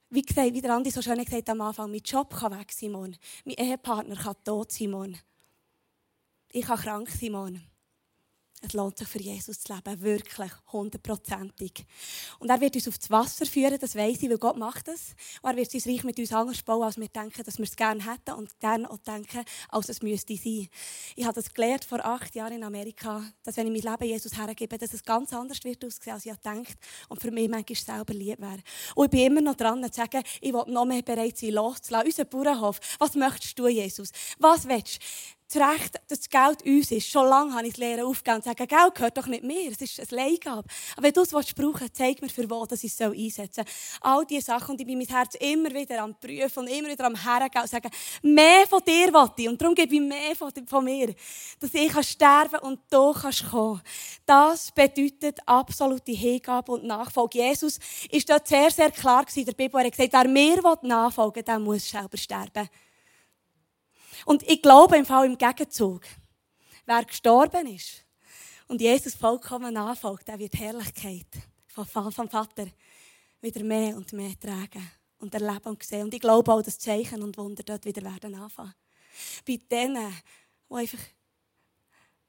Wie 0.09 0.21
gesagt, 0.21 0.53
wie 0.53 0.59
der 0.59 0.75
Andi 0.75 0.91
so 0.91 1.01
schön 1.01 1.23
gesagt 1.23 1.49
am 1.49 1.61
Anfang, 1.61 1.89
mein 1.89 2.01
Job 2.01 2.35
kann 2.35 2.59
weg 2.59 2.73
sein 2.73 2.91
morgen. 2.91 3.15
Mein 3.45 3.55
Ehepartner 3.55 4.17
kann 4.17 4.35
tot 4.43 4.69
sein 4.69 4.91
morgen. 4.91 5.17
Ich 6.51 6.65
kann 6.65 6.77
krank 6.77 7.09
sein 7.09 7.31
morgen. 7.31 7.63
Es 8.61 8.73
lohnt 8.73 8.97
sich 8.97 9.07
für 9.07 9.21
Jesus 9.21 9.59
zu 9.59 9.71
leben, 9.71 10.01
wirklich, 10.01 10.51
hundertprozentig. 10.71 11.85
Und 12.39 12.49
er 12.49 12.59
wird 12.59 12.75
uns 12.75 12.87
auf 12.87 12.97
das 12.97 13.11
Wasser 13.11 13.45
führen, 13.45 13.77
das 13.79 13.95
weiss 13.95 14.23
ich, 14.23 14.29
weil 14.31 14.39
Gott 14.39 14.57
macht 14.57 14.87
das. 14.87 15.15
Und 15.43 15.51
er 15.51 15.55
wird 15.55 15.69
sein 15.69 15.81
Reich 15.85 16.03
mit 16.03 16.17
uns 16.17 16.33
anders 16.33 16.63
bauen, 16.63 16.81
als 16.81 16.97
wir 16.97 17.07
denken, 17.07 17.43
dass 17.43 17.59
wir 17.59 17.65
es 17.65 17.75
gerne 17.75 18.03
hätten 18.03 18.31
und 18.31 18.59
gerne 18.59 18.89
auch 18.89 18.97
denken, 18.97 19.43
als 19.69 19.89
es 19.89 20.01
müsste 20.01 20.35
sein. 20.35 20.69
Ich 21.15 21.23
habe 21.23 21.35
das 21.35 21.53
gelernt 21.53 21.85
vor 21.85 22.03
acht 22.03 22.33
Jahren 22.33 22.53
in 22.53 22.63
Amerika, 22.63 23.31
dass 23.43 23.57
wenn 23.57 23.73
ich 23.73 23.83
mein 23.83 23.93
Leben 23.93 24.09
Jesus 24.09 24.35
hergebe, 24.35 24.77
dass 24.79 24.91
es 24.91 25.03
ganz 25.03 25.33
anders 25.33 25.63
wird 25.63 25.85
aussehen, 25.85 26.13
als 26.13 26.25
ich 26.25 26.33
gedacht 26.33 26.77
und 27.09 27.21
für 27.21 27.29
mich 27.29 27.49
manchmal 27.49 27.75
selber 27.75 28.13
lieb 28.15 28.39
wäre. 28.39 28.63
Und 28.95 29.05
ich 29.05 29.11
bin 29.11 29.19
immer 29.27 29.41
noch 29.41 29.55
dran 29.55 29.83
zu 29.83 30.01
sagen, 30.01 30.23
ich 30.41 30.51
will 30.51 30.63
noch 30.65 30.85
mehr 30.85 31.03
bereit 31.03 31.37
sein, 31.37 31.51
loszulassen. 31.51 32.07
Unser 32.07 32.25
Bauernhof, 32.25 32.79
was 32.97 33.13
möchtest 33.13 33.59
du, 33.59 33.67
Jesus? 33.67 34.11
Was 34.39 34.67
willst 34.67 34.97
du? 34.97 35.36
Das 35.49 35.61
Recht, 35.61 35.95
dass 36.07 36.19
das 36.19 36.29
Geld 36.29 36.65
uns 36.65 36.91
ist. 36.91 37.07
Schon 37.07 37.27
lange 37.27 37.53
habe 37.53 37.67
ich 37.67 37.73
das 37.73 37.79
Lehren 37.79 38.05
aufgegeben 38.05 38.37
und 38.37 38.43
sage, 38.43 38.67
Geld 38.67 38.95
gehört 38.95 39.17
doch 39.17 39.27
nicht 39.27 39.43
mir, 39.43 39.71
es 39.71 39.79
ist 39.79 39.99
ein 39.99 40.07
Leihgabe. 40.15 40.67
Aber 40.95 41.03
wenn 41.03 41.13
du 41.13 41.21
es 41.21 41.29
brauchen 41.31 41.79
willst, 41.79 41.95
zeig 41.95 42.21
mir, 42.21 42.29
für 42.29 42.49
was 42.49 42.83
ich 42.83 42.91
es 42.91 43.01
einsetzen 43.01 43.63
soll. 43.65 44.01
All 44.01 44.25
diese 44.25 44.47
Sachen, 44.47 44.71
und 44.71 44.81
ich 44.81 44.87
bin 44.87 44.97
mein 44.97 45.07
Herz 45.07 45.35
immer 45.35 45.71
wieder 45.71 46.01
am 46.01 46.19
Prüfen 46.19 46.59
und 46.59 46.67
immer 46.67 46.89
wieder 46.89 47.05
am 47.05 47.15
Hergehen 47.15 47.61
und 47.61 47.69
sagen, 47.69 47.89
mehr 48.21 48.67
von 48.67 48.81
dir 48.85 49.13
will 49.13 49.31
ich. 49.37 49.47
Und 49.47 49.61
darum 49.61 49.73
gebe 49.73 49.95
ich 49.95 50.01
mehr 50.01 50.35
von, 50.35 50.83
mir. 50.83 51.15
Dass 51.59 51.73
ich 51.73 51.91
kann 51.91 52.03
sterben 52.03 52.59
und 52.59 52.79
du 52.89 53.13
kannst 53.13 53.49
kommen. 53.49 53.81
Das 54.25 54.71
bedeutet 54.71 55.39
absolute 55.45 56.11
Hingabe 56.11 56.73
und 56.73 56.83
Nachfolge. 56.83 57.39
Jesus 57.39 57.79
ist 58.11 58.29
dort 58.29 58.47
sehr, 58.47 58.69
sehr 58.69 58.91
klar 58.91 59.23
gewesen 59.23 59.45
der 59.45 59.53
Bibel. 59.53 59.81
Hat 59.81 59.91
gesagt, 59.91 60.13
wer 60.13 60.27
mir 60.27 60.61
nachfolgen 60.81 61.35
will, 61.35 61.43
der 61.43 61.59
muss 61.59 61.89
selber 61.89 62.17
sterben. 62.17 62.69
Und 64.25 64.43
ich 64.43 64.61
glaube 64.61 64.97
im 64.97 65.05
Fall 65.05 65.25
im 65.25 65.37
Gegenzug, 65.37 66.01
wer 66.85 67.03
gestorben 67.03 67.67
ist 67.67 68.05
und 68.67 68.81
Jesus 68.81 69.15
vollkommen 69.15 69.73
nachfolgt, 69.73 70.27
der 70.27 70.39
wird 70.39 70.55
Herrlichkeit 70.55 71.27
vom 71.67 71.85
Vater 72.29 72.67
wieder 73.41 73.63
mehr 73.63 73.95
und 73.95 74.11
mehr 74.13 74.39
tragen 74.39 74.91
und 75.19 75.33
erleben 75.33 75.69
und 75.69 75.83
sehen. 75.83 76.03
Und 76.03 76.13
ich 76.13 76.19
glaube 76.19 76.51
auch, 76.51 76.61
dass 76.61 76.79
Zeichen 76.79 77.21
und 77.21 77.37
Wunder 77.37 77.63
dort 77.63 77.85
wieder 77.85 78.01
werden 78.01 78.35
anfangen. 78.35 78.73
Bei 79.45 79.59
denen, 79.71 80.13
die 80.69 80.75
einfach 80.75 80.99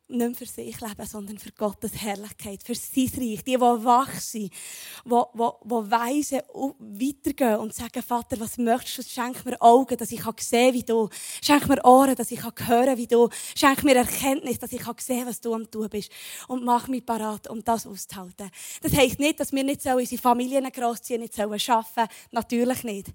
nicht 0.08 0.36
für 0.36 0.46
sich 0.46 0.80
leben, 0.80 1.06
sondern 1.06 1.38
für 1.38 1.52
Gottes 1.52 1.92
Herrlichkeit, 1.94 2.62
für 2.62 2.74
sein 2.74 3.10
Reich. 3.16 3.42
Die, 3.44 3.52
die 3.52 3.60
wach 3.60 4.20
sind, 4.20 4.52
die, 5.04 5.08
die, 5.08 5.50
die 5.64 5.90
weise 5.90 6.44
weitergehen 6.78 7.56
und 7.56 7.74
sagen, 7.74 8.02
Vater, 8.02 8.40
was 8.40 8.58
möchtest 8.58 8.98
du? 8.98 9.12
Schenk 9.12 9.44
mir 9.44 9.60
Augen, 9.60 9.96
dass 9.96 10.10
ich 10.10 10.22
sehen 10.22 10.72
kann 10.72 10.74
wie 10.74 10.82
du. 10.82 11.08
Schenk 11.42 11.68
mir 11.68 11.84
Ohren, 11.84 12.14
dass 12.14 12.30
ich 12.30 12.40
hören 12.42 12.96
wie 12.96 13.06
du. 13.06 13.28
Schenk 13.54 13.84
mir 13.84 13.96
Erkenntnis, 13.96 14.58
dass 14.58 14.72
ich 14.72 14.82
sehen 14.82 15.18
kann, 15.18 15.28
was 15.28 15.40
du 15.40 15.54
am 15.54 15.70
tun 15.70 15.88
bist. 15.90 16.10
Und 16.48 16.64
mach 16.64 16.88
mich 16.88 17.04
parat, 17.04 17.48
um 17.50 17.62
das 17.62 17.86
auszuhalten. 17.86 18.50
Das 18.80 18.94
heisst 18.94 19.18
nicht, 19.18 19.38
dass 19.40 19.52
wir 19.52 19.64
nicht 19.64 19.84
unsere 19.86 20.20
Familien 20.20 20.70
großziehen, 20.70 21.20
nicht 21.20 21.38
arbeiten. 21.38 22.08
Natürlich 22.32 22.82
nicht. 22.84 23.08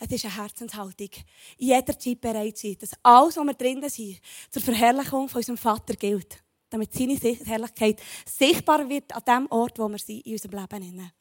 Es 0.00 0.10
ist 0.10 0.24
eine 0.24 0.34
Herzenshaltung. 0.34 1.10
Jederzeit 1.58 2.20
bereit 2.20 2.56
sein, 2.56 2.76
dass 2.80 2.90
alles, 3.02 3.36
was 3.36 3.44
wir 3.44 3.54
drinnen 3.54 3.88
sind, 3.90 4.20
zur 4.50 4.62
Verherrlichung 4.62 5.28
von 5.28 5.38
unserem 5.38 5.58
Vater 5.58 5.94
gilt 5.94 6.37
damit 6.70 6.92
seine 6.92 7.14
Herrlichkeit 7.14 8.00
sichtbar 8.26 8.88
wird 8.88 9.14
an 9.14 9.22
dem 9.26 9.46
Ort, 9.50 9.78
wo 9.78 9.88
wir 9.88 9.98
sind 9.98 10.24
in 10.26 10.32
unserem 10.32 10.60
Leben. 10.60 11.12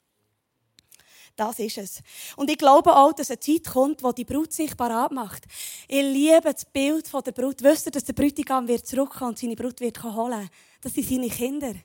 Das 1.37 1.59
ist 1.59 1.77
es. 1.77 2.01
Und 2.35 2.49
ich 2.49 2.57
glaube 2.57 2.95
auch, 2.95 3.13
dass 3.13 3.29
eine 3.29 3.39
Zeit 3.39 3.67
kommt, 3.67 4.01
wo 4.01 4.11
die 4.11 4.25
Brut 4.25 4.51
sich 4.51 4.75
parat 4.75 5.11
macht. 5.11 5.45
Ich 5.87 6.01
liebe 6.01 6.41
das 6.51 6.65
Bild 6.65 7.11
der 7.13 7.31
Brut. 7.31 7.61
Wisst 7.61 7.85
ihr, 7.85 7.91
dass 7.91 8.03
der 8.03 8.13
Bräutigam 8.13 8.67
wird 8.67 8.87
zurückkommen 8.87 9.29
und 9.31 9.39
seine 9.39 9.55
Brut 9.55 9.79
wird 9.79 10.03
holen? 10.03 10.49
Das 10.81 10.93
sind 10.93 11.07
seine 11.07 11.29
Kinder. 11.29 11.75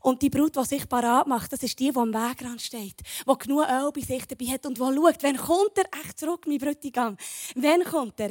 Und 0.00 0.22
die 0.22 0.30
Brut, 0.30 0.56
die 0.56 0.64
sich 0.64 0.88
parat 0.88 1.26
macht, 1.26 1.52
das 1.52 1.62
ist 1.62 1.78
die, 1.78 1.90
die 1.90 1.96
am 1.96 2.14
Wegrand 2.14 2.62
steht, 2.62 3.00
die 3.00 3.38
genug 3.38 3.68
Öl 3.68 3.90
bei 3.94 4.00
sich 4.00 4.24
dabei 4.26 4.46
hat 4.46 4.64
und 4.64 4.78
die 4.78 4.80
schaut, 4.80 5.22
wann 5.22 5.36
kommt 5.36 5.76
er 5.76 6.00
echt 6.00 6.18
zurück, 6.18 6.46
mein 6.46 6.56
Bräutigam? 6.56 7.18
Wann 7.54 7.84
kommt 7.84 8.18
er? 8.18 8.30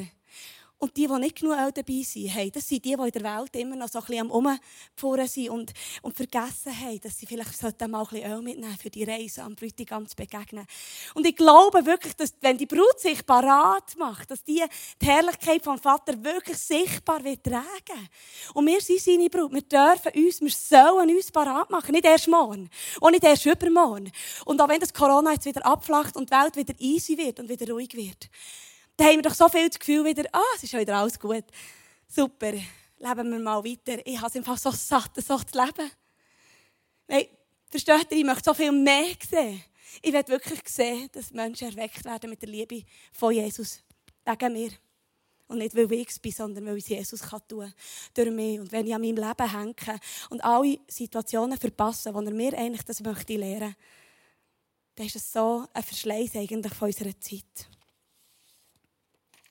Und 0.81 0.95
die, 0.95 1.07
die 1.07 1.13
nicht 1.19 1.35
genug 1.35 1.57
auch 1.57 1.71
dabei 1.71 2.01
sind, 2.03 2.27
hey, 2.29 2.49
das 2.49 2.65
sind 2.65 2.85
die, 2.85 2.95
die 2.95 3.03
in 3.03 3.11
der 3.11 3.21
Welt 3.21 3.53
immer 3.57 3.75
noch 3.75 3.89
so 3.89 3.99
ein 3.99 4.05
bisschen 4.05 4.21
am 4.21 4.31
Umpfuhren 4.31 5.27
sind 5.27 5.49
und, 5.49 5.73
und 6.01 6.15
vergessen 6.15 6.73
haben, 6.73 7.01
dass 7.01 7.17
sie 7.17 7.25
vielleicht 7.25 7.61
mal 7.61 7.99
ein 7.99 8.07
bisschen 8.07 8.31
Öl 8.31 8.41
mitnehmen 8.41 8.77
für 8.81 8.89
die 8.89 9.03
Reise 9.03 9.43
am 9.43 9.55
Bräutigam 9.55 10.07
zu 10.07 10.15
begegnen. 10.15 10.65
Und 11.15 11.27
ich 11.27 11.35
glaube 11.35 11.85
wirklich, 11.85 12.15
dass 12.15 12.33
wenn 12.39 12.57
die 12.57 12.65
Brut 12.65 12.97
sich 12.97 13.25
parat 13.25 13.97
macht, 13.97 14.31
dass 14.31 14.41
die, 14.41 14.63
die 15.01 15.05
Herrlichkeit 15.05 15.61
vom 15.65 15.77
Vater 15.77 16.23
wirklich 16.23 16.57
sichtbar 16.57 17.21
wird 17.25 17.43
tragen. 17.43 18.07
Und 18.53 18.65
wir 18.65 18.79
sind 18.79 19.01
seine 19.01 19.29
Brut. 19.29 19.51
Wir 19.51 19.63
dürfen 19.63 20.13
uns, 20.15 20.39
wir 20.39 20.49
sollen 20.49 21.13
uns 21.13 21.29
parat 21.29 21.69
machen. 21.69 21.91
Nicht 21.91 22.05
erst 22.05 22.29
morgen. 22.29 22.69
Und 23.01 23.11
nicht 23.11 23.25
erst 23.25 23.45
übermorgen. 23.45 24.13
Und 24.45 24.61
auch 24.61 24.69
wenn 24.69 24.79
das 24.79 24.93
Corona 24.93 25.33
jetzt 25.33 25.45
wieder 25.45 25.65
abflacht 25.65 26.15
und 26.15 26.29
die 26.29 26.35
Welt 26.37 26.55
wieder 26.55 26.73
easy 26.79 27.17
wird 27.17 27.41
und 27.41 27.49
wieder 27.49 27.69
ruhig 27.69 27.93
wird 27.95 28.29
dann 28.99 29.07
haben 29.07 29.15
wir 29.15 29.21
doch 29.21 29.33
so 29.33 29.47
viel 29.47 29.69
das 29.69 29.79
Gefühl 29.79 30.03
wieder, 30.03 30.25
ah, 30.33 30.41
es 30.57 30.63
ist 30.63 30.73
wieder 30.73 30.97
alles 30.97 31.17
gut. 31.17 31.45
Super, 32.05 32.51
leben 32.51 33.31
wir 33.31 33.39
mal 33.39 33.63
weiter. 33.63 34.05
Ich 34.05 34.17
habe 34.17 34.27
es 34.27 34.35
einfach 34.35 34.57
so 34.57 34.71
satt, 34.71 35.11
so 35.15 35.37
zu 35.37 35.57
leben. 35.57 35.89
Nein, 37.07 37.27
versteht 37.69 38.11
ihr, 38.11 38.17
ich 38.17 38.25
möchte 38.25 38.43
so 38.43 38.53
viel 38.53 38.73
mehr 38.73 39.15
sehen. 39.27 39.63
Ich 40.01 40.11
will 40.11 40.27
wirklich 40.27 40.59
sehen, 40.65 41.07
dass 41.13 41.31
Menschen 41.31 41.69
erweckt 41.69 42.03
werden 42.03 42.29
mit 42.29 42.41
der 42.41 42.49
Liebe 42.49 42.83
von 43.13 43.33
Jesus. 43.33 43.81
Wegen 44.25 44.53
mir. 44.53 44.71
Und 45.47 45.59
nicht, 45.59 45.75
weil 45.75 45.91
ich 45.93 46.09
es 46.09 46.19
bin, 46.19 46.31
sondern 46.33 46.65
weil 46.65 46.77
es 46.77 46.89
Jesus 46.89 47.21
kann 47.21 47.41
tun 47.47 47.73
Durch 48.13 48.31
mich. 48.31 48.59
Und 48.59 48.71
wenn 48.71 48.85
ich 48.85 48.93
an 48.93 49.01
meinem 49.01 49.15
Leben 49.15 49.51
hänge 49.51 49.99
und 50.29 50.43
alle 50.43 50.77
Situationen 50.89 51.57
verpasse, 51.57 52.13
wo 52.13 52.19
er 52.19 52.33
mir 52.33 52.53
eigentlich 52.57 52.83
das 52.83 52.99
möchte 52.99 53.37
lernen, 53.37 53.75
dann 54.95 55.07
ist 55.07 55.15
es 55.15 55.31
so 55.31 55.65
ein 55.73 55.83
Verschleiß 55.83 56.35
eigentlich 56.35 56.73
von 56.73 56.89
unserer 56.89 57.17
Zeit. 57.19 57.69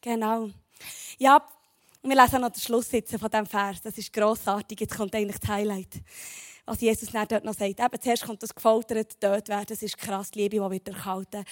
Genau. 0.08 0.48
Ja, 1.18 1.46
wir 2.02 2.16
lesen 2.16 2.40
noch 2.40 2.48
den 2.48 2.62
Schluss 2.62 2.88
von 2.88 3.30
diesem 3.30 3.44
Vers. 3.44 3.82
Das 3.82 3.98
ist 3.98 4.10
grossartig. 4.10 4.80
Jetzt 4.80 4.96
kommt 4.96 5.14
eigentlich 5.14 5.38
das 5.38 5.50
Highlight. 5.50 6.00
Was 6.64 6.80
Jesus 6.80 7.10
dort 7.12 7.44
noch 7.44 7.52
sagt. 7.52 7.78
Eben, 7.78 8.00
zuerst 8.00 8.24
kommt 8.24 8.42
das 8.42 8.54
gefoltert, 8.54 9.22
dort 9.22 9.50
werden. 9.50 9.66
Das 9.68 9.82
ist 9.82 9.98
krass, 9.98 10.30
die 10.30 10.38
Liebe, 10.38 10.56
die 10.56 10.70
wird 10.70 10.88
erkalten. 10.88 11.44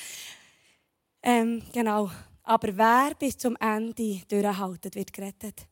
Ähm, 1.23 1.64
genau. 1.71 2.11
Aber 2.45 2.75
wer 2.75 3.14
bis 3.19 3.37
zum 3.37 3.57
Ende 3.57 4.23
durchhaltet, 4.27 4.95
wird 4.95 5.12
gerettet. 5.12 5.66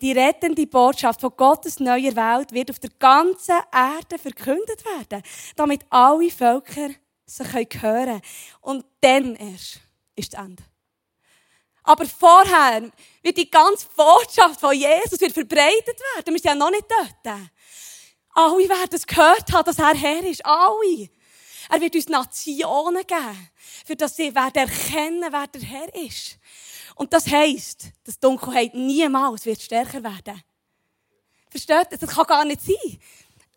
Die 0.00 0.12
rettende 0.12 0.68
Botschaft 0.68 1.20
von 1.20 1.32
Gottes 1.36 1.80
neuer 1.80 2.14
Welt 2.14 2.52
wird 2.52 2.70
auf 2.70 2.78
der 2.78 2.90
ganzen 3.00 3.58
Erde 3.72 4.16
verkündet 4.16 4.84
werden, 4.84 5.24
damit 5.56 5.84
alle 5.90 6.30
Völker 6.30 6.90
sie 7.26 7.44
hören 7.52 7.68
können. 7.68 8.20
Und 8.60 8.84
dann 9.00 9.34
erst 9.34 9.80
ist 10.14 10.34
das 10.34 10.44
Ende. 10.44 10.62
Aber 11.84 12.06
vorher 12.06 12.90
wird 13.22 13.36
die 13.36 13.50
ganze 13.50 13.86
Botschaft 13.96 14.60
von 14.60 14.74
Jesus 14.74 15.20
wird 15.20 15.32
verbreitet 15.32 15.98
werden. 16.14 16.34
Wir 16.34 16.38
sind 16.38 16.44
ja 16.44 16.54
noch 16.54 16.70
nicht 16.70 16.86
dort. 16.88 17.38
Alle 18.34 18.68
werden 18.68 18.94
es 18.94 19.06
gehört 19.06 19.52
haben, 19.52 19.64
dass 19.64 19.78
er 19.78 19.94
Herr 19.94 20.24
ist. 20.24 20.44
Alle. 20.44 21.08
Er 21.68 21.80
wird 21.80 21.94
uns 21.94 22.08
Nationen 22.08 23.06
geben, 23.06 23.50
für 23.84 23.96
das 23.96 24.16
sie 24.16 24.34
werden 24.34 24.68
erkennen, 24.68 25.26
wer 25.30 25.46
der 25.46 25.62
Herr 25.62 25.94
ist. 25.94 26.38
Und 26.94 27.12
das 27.12 27.26
heisst, 27.26 27.86
dass 28.04 28.18
Dunkelheit 28.18 28.74
niemals 28.74 29.46
wird 29.46 29.60
stärker 29.60 30.02
werden. 30.02 30.42
Versteht 31.48 31.88
ihr? 31.90 31.98
Das 31.98 32.10
kann 32.10 32.26
gar 32.26 32.44
nicht 32.44 32.60
sein. 32.62 33.00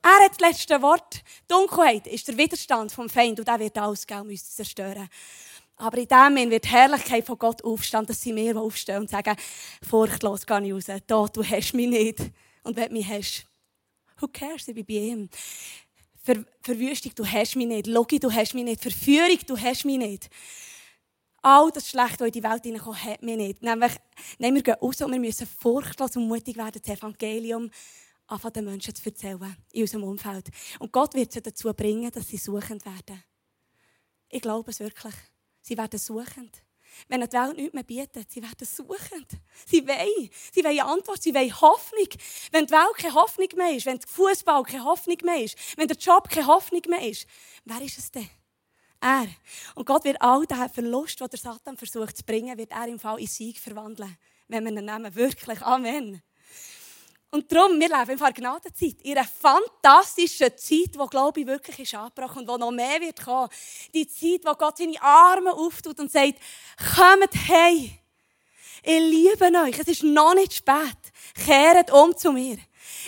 Er 0.01 0.25
hat 0.25 0.31
das 0.31 0.39
letzte 0.39 0.81
Wort. 0.81 1.23
Dunkelheit 1.47 2.05
ist 2.07 2.27
der 2.27 2.37
Widerstand 2.37 2.91
vom 2.91 3.09
Feind 3.09 3.39
und 3.39 3.47
er 3.47 3.59
wird 3.59 3.77
alles 3.77 4.05
geben, 4.05 4.29
um 4.29 4.37
zerstören. 4.37 5.09
Aber 5.77 5.97
in 5.97 6.07
dem 6.07 6.17
Moment 6.17 6.51
wird 6.51 6.65
die 6.65 6.69
Herrlichkeit 6.69 7.25
von 7.25 7.37
Gott 7.37 7.63
aufstehen, 7.63 8.05
dass 8.05 8.21
sie 8.21 8.31
mir 8.31 8.57
aufstehen 8.57 8.99
und 8.99 9.09
sagen, 9.09 9.35
furchtlos 9.81 10.45
gehe 10.45 10.65
ich 10.65 10.73
raus. 10.73 11.01
Da, 11.05 11.25
du 11.25 11.43
hast 11.43 11.73
mich 11.73 11.89
nicht. 11.89 12.19
Und 12.63 12.77
wenn 12.77 12.87
du 12.87 12.93
mich 12.93 13.07
hast, 13.07 13.45
who 14.19 14.27
cares, 14.27 14.67
ich 14.67 14.75
bin 14.75 14.85
bei 14.85 14.93
ihm. 14.93 15.29
Ver 16.23 16.45
Verwüstung, 16.61 17.11
du 17.13 17.25
hast 17.25 17.55
mich 17.55 17.67
nicht. 17.67 17.87
Logik, 17.87 18.21
du 18.21 18.31
hast 18.31 18.53
mich 18.53 18.63
nicht. 18.63 18.81
Verführung, 18.81 19.37
du 19.45 19.57
hast 19.57 19.85
mich 19.85 19.97
nicht. 19.97 20.29
All 21.41 21.69
das 21.71 21.89
Schlechte, 21.89 22.17
das 22.19 22.27
in 22.27 22.33
die 22.33 22.43
Welt 22.43 22.63
hineinkommt, 22.63 23.03
hat 23.03 23.21
mich 23.21 23.37
nicht. 23.37 23.61
Nämlich, 23.61 23.91
nein, 24.39 24.55
wir 24.55 24.63
gehen 24.63 24.75
raus 24.81 25.01
und 25.01 25.11
wir 25.11 25.19
müssen 25.19 25.45
furchtlos 25.45 26.15
und 26.15 26.27
mutig 26.27 26.57
werden, 26.57 26.81
das 26.83 26.97
Evangelium 26.97 27.69
anfangen, 28.25 28.53
den 28.53 28.65
Menschen 28.65 28.95
zu 28.95 29.05
erzählen, 29.05 29.55
in 29.71 29.81
unserem 29.81 30.05
Umfeld. 30.05 30.49
Und 30.79 30.91
Gott 30.91 31.13
wird 31.13 31.31
sie 31.31 31.41
dazu 31.41 31.71
bringen, 31.73 32.09
dass 32.09 32.29
sie 32.29 32.37
suchend 32.37 32.83
werden. 32.85 33.23
Ich 34.29 34.41
glaube 34.41 34.71
es 34.71 34.79
wirklich. 34.79 35.13
Sie 35.67 35.75
werden 35.75 35.97
suchend. 35.97 36.61
Wenn 37.07 37.21
die 37.21 37.31
Welt 37.33 37.57
nichts 37.57 37.73
mehr 37.73 37.83
bietet, 37.83 38.31
sie 38.31 38.41
werden 38.41 38.67
suchend. 38.67 39.27
Sie 39.65 39.85
wollen. 39.87 40.29
Sie 40.53 40.63
wollen 40.63 40.79
Antwort, 40.79 41.23
sie 41.23 41.33
wollen 41.33 41.59
Hoffnung. 41.59 42.07
Wenn 42.51 42.67
die 42.67 42.71
Welt 42.71 42.95
keine 42.97 43.15
Hoffnung 43.15 43.47
mehr 43.55 43.75
ist, 43.75 43.87
wenn 43.87 43.97
der 43.97 44.07
Fußball 44.07 44.61
keine 44.61 44.83
Hoffnung 44.83 45.17
mehr 45.23 45.41
ist, 45.41 45.57
wenn 45.75 45.87
der 45.87 45.97
Job 45.97 46.29
keine 46.29 46.45
Hoffnung 46.45 46.83
mehr 46.87 47.01
ist, 47.01 47.25
wer 47.65 47.81
ist 47.81 47.97
es 47.97 48.11
denn? 48.11 48.29
Er. 49.01 49.27
Und 49.73 49.87
Gott 49.87 50.03
wird 50.03 50.21
all 50.21 50.45
den 50.45 50.69
Verlust, 50.69 51.19
den 51.19 51.29
der 51.29 51.39
Satan 51.39 51.77
versucht 51.77 52.15
zu 52.15 52.23
bringen, 52.23 52.57
wird 52.59 52.71
er 52.71 52.87
im 52.87 52.99
Fall 52.99 53.19
in 53.19 53.27
Sieg 53.27 53.57
verwandeln. 53.57 54.15
Wenn 54.47 54.65
wir 54.65 54.71
ihn 54.71 54.85
nehmen. 54.85 55.15
Wirklich. 55.15 55.61
Amen. 55.63 56.21
Und 57.35 57.51
darum, 57.51 57.77
wir 57.77 57.89
leben 57.89 58.11
in 58.11 58.17
der 58.17 58.31
Gnadenzeit. 58.31 59.01
In 59.01 59.17
einer 59.17 59.27
fantastischen 59.27 60.57
Zeit, 60.57 60.95
die, 60.95 61.09
glaube 61.09 61.41
ich, 61.41 61.45
wirklich 61.45 61.79
ist 61.79 61.93
angebrochen 61.93 62.43
und 62.43 62.47
wo 62.47 62.55
noch 62.55 62.71
mehr 62.71 63.01
wird 63.01 63.21
kommen. 63.21 63.49
Die 63.93 64.07
Zeit, 64.07 64.39
wo 64.45 64.53
Gott 64.53 64.77
seine 64.77 65.01
Arme 65.01 65.51
auftut 65.51 65.99
und 65.99 66.09
sagt, 66.09 66.35
kommt 66.95 67.33
hey. 67.47 67.99
Ich 68.83 68.99
liebe 68.99 69.51
euch. 69.65 69.77
Es 69.77 69.87
ist 69.89 70.03
noch 70.03 70.33
nicht 70.33 70.53
spät. 70.53 70.97
Kehrt 71.45 71.91
um 71.91 72.15
zu 72.15 72.31
mir. 72.31 72.57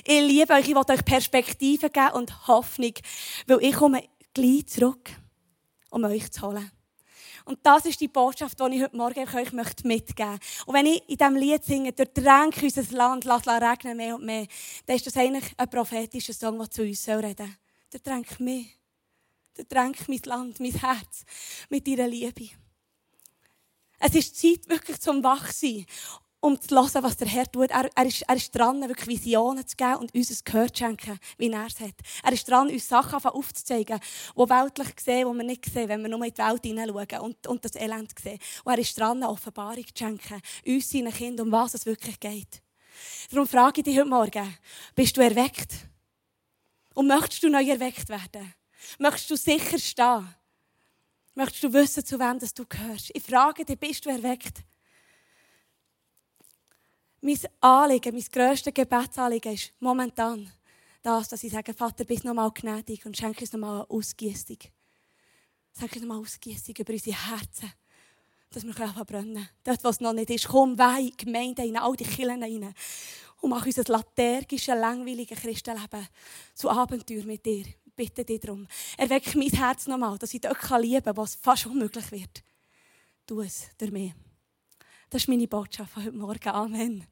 Ich 0.04 0.22
liebe 0.22 0.52
euch. 0.52 0.68
Ich 0.68 0.76
will 0.76 0.84
euch 0.86 1.06
Perspektive 1.06 1.90
geben 1.90 2.12
und 2.12 2.48
Hoffnung. 2.50 2.96
Weil 3.46 3.64
ich 3.64 3.76
komme 3.76 4.04
gleich 4.34 4.68
zurück, 4.68 5.10
um 5.90 6.04
euch 6.04 6.30
zu 6.34 6.42
holen. 6.42 6.70
Und 7.48 7.60
das 7.64 7.86
ist 7.86 8.02
die 8.02 8.10
Botschaft, 8.10 8.60
die 8.60 8.76
ich 8.76 8.84
heute 8.84 8.98
Morgen 8.98 9.22
euch 9.22 9.54
mitgeben 9.54 9.88
möchte. 9.88 10.40
Und 10.66 10.74
wenn 10.74 10.86
ich 10.86 11.02
in 11.08 11.16
diesem 11.16 11.36
Lied 11.38 11.64
singe, 11.64 11.94
durch 11.94 12.10
Tränk 12.14 12.62
unser 12.62 12.84
Land, 12.92 13.24
lass 13.24 13.48
regnen 13.48 13.96
mehr 13.96 14.16
und 14.16 14.26
mehr, 14.26 14.48
dann 14.86 14.98
ist 14.98 15.08
das 15.08 15.16
eigentlich 15.16 15.54
ein 15.56 15.70
prophetischer 15.70 16.34
Song, 16.34 16.58
der 16.58 16.70
zu 16.70 16.82
uns 16.82 17.08
reden 17.08 17.38
soll. 17.38 17.50
Der 17.94 18.04
Tränk 18.04 18.38
mehr. 18.42 18.66
Der 19.56 19.66
Tränk 19.66 20.10
mein 20.10 20.20
Land, 20.26 20.60
mein 20.60 20.74
Herz 20.74 21.24
mit 21.70 21.88
deiner 21.88 22.10
Liebe. 22.10 22.50
Es 23.98 24.14
ist 24.14 24.36
Zeit 24.36 24.68
wirklich 24.68 25.00
zum 25.00 25.24
Wachsein 25.24 25.86
um 26.40 26.60
zu 26.60 26.76
hören, 26.76 27.04
was 27.04 27.18
der 27.18 27.28
Herr 27.28 27.52
tut. 27.52 27.72
Er, 27.72 27.90
er, 27.96 28.06
ist, 28.06 28.22
er 28.22 28.36
ist 28.36 28.56
dran, 28.56 28.82
wirklich 28.88 29.08
Visionen 29.08 29.66
zu 29.68 29.76
geben 29.76 29.96
und 29.96 30.14
uns 30.14 30.30
ein 30.30 30.38
Gehör 30.44 30.68
zu 30.68 30.78
schenken, 30.78 31.20
wie 31.38 31.52
er 31.52 31.66
es 31.66 31.80
hat. 31.80 31.96
Er 32.24 32.32
ist 32.32 32.50
dran, 32.50 32.70
uns 32.70 32.88
Sachen 32.88 33.26
aufzuzeigen, 33.26 34.00
die 34.36 34.50
weltlich 34.50 34.88
sehen, 35.00 35.32
die 35.32 35.38
wir 35.38 35.44
nicht 35.44 35.66
sehen, 35.66 35.90
wenn 35.90 36.02
wir 36.02 36.10
nur 36.10 36.24
in 36.24 36.34
die 36.34 36.38
Welt 36.38 36.64
hineinschauen 36.64 37.22
und, 37.22 37.48
und 37.48 37.66
das 37.66 37.76
Elend 37.76 38.12
sehen. 38.20 38.40
Und 38.64 38.74
er 38.74 38.80
ist 38.80 38.98
dran, 38.98 39.24
Offenbarung 39.24 39.86
zu 39.86 39.94
schenken, 39.98 40.42
uns, 40.66 40.90
seinen 40.90 41.14
Kindern, 41.14 41.48
um 41.48 41.52
was 41.52 41.74
es 41.74 41.86
wirklich 41.86 42.20
geht. 42.20 42.62
Darum 43.32 43.48
frage 43.48 43.82
ich 43.82 43.86
dich 43.86 43.98
heute 43.98 44.10
Morgen, 44.10 44.58
bist 44.96 45.18
du 45.18 45.22
erweckt? 45.22 45.74
Und 46.94 47.08
möchtest 47.08 47.44
du 47.44 47.50
neu 47.50 47.64
erweckt 47.64 48.10
werden? 48.10 48.54
Möchtest 48.98 49.30
du 49.30 49.36
sicher 49.36 49.78
stehen? 49.78 50.36
Möchtest 51.36 51.64
du 51.64 51.74
wissen, 51.74 52.04
zu 52.04 52.18
wem 52.18 52.40
du 52.40 52.66
gehörst? 52.66 53.12
Ich 53.14 53.22
frage 53.22 53.64
dich, 53.64 53.80
bist 53.80 54.06
du 54.06 54.10
erweckt? 54.10 54.64
Mein 57.28 57.40
Anliegen, 57.60 58.16
mein 58.16 58.26
grösstes 58.32 58.74
Gebetsanliegen 58.74 59.54
ist 59.54 59.74
momentan 59.80 60.50
das, 61.02 61.28
dass 61.28 61.44
ich 61.44 61.52
sage, 61.52 61.74
Vater, 61.74 62.06
bist 62.06 62.24
nochmal 62.24 62.52
gnädig 62.52 63.06
und 63.06 63.18
schenke 63.18 63.42
uns 63.42 63.52
nochmal 63.52 63.82
eine 63.82 63.90
Ausgießung. 63.90 64.58
Schenke 65.78 65.96
uns 65.96 66.02
nochmal 66.02 66.22
Ausgießung 66.22 66.76
über 66.78 66.94
unsere 66.94 67.30
Herzen, 67.30 67.74
dass 68.50 68.64
wir 68.64 68.74
brennen 68.74 69.06
können. 69.06 69.50
Dort, 69.64 69.84
wo 69.84 69.90
es 69.90 70.00
noch 70.00 70.14
nicht 70.14 70.30
ist, 70.30 70.48
komm, 70.48 70.78
weih, 70.78 71.12
Gemeinden 71.18 71.62
rein, 71.62 71.78
all 71.78 71.96
die 71.98 72.06
Kirchen 72.06 72.42
rein 72.42 72.74
und 73.42 73.50
mach 73.50 73.66
unser 73.66 73.84
latergisches, 73.86 74.68
langweiliges 74.68 75.38
Christenleben 75.38 76.08
zu 76.56 76.70
Abenteuer 76.70 77.24
mit 77.24 77.46
dir. 77.46 77.66
Bitte 77.96 78.24
dich 78.24 78.40
darum. 78.40 78.68
Erweck 78.98 79.36
mein 79.36 79.50
Herz 79.50 79.88
nochmal, 79.88 80.18
dass 80.18 80.34
ich 80.34 80.42
dort 80.42 80.82
lieben 80.82 81.04
kann, 81.04 81.18
was 81.18 81.36
fast 81.36 81.66
unmöglich 81.66 82.10
wird. 82.12 82.44
Tu 83.26 83.42
es 83.42 83.68
durch 83.78 83.92
mich. 83.92 84.14
Das 85.10 85.24
ist 85.24 85.28
meine 85.28 85.48
Botschaft 85.48 85.92
von 85.92 86.06
heute 86.06 86.16
Morgen. 86.16 86.50
Amen. 86.50 87.08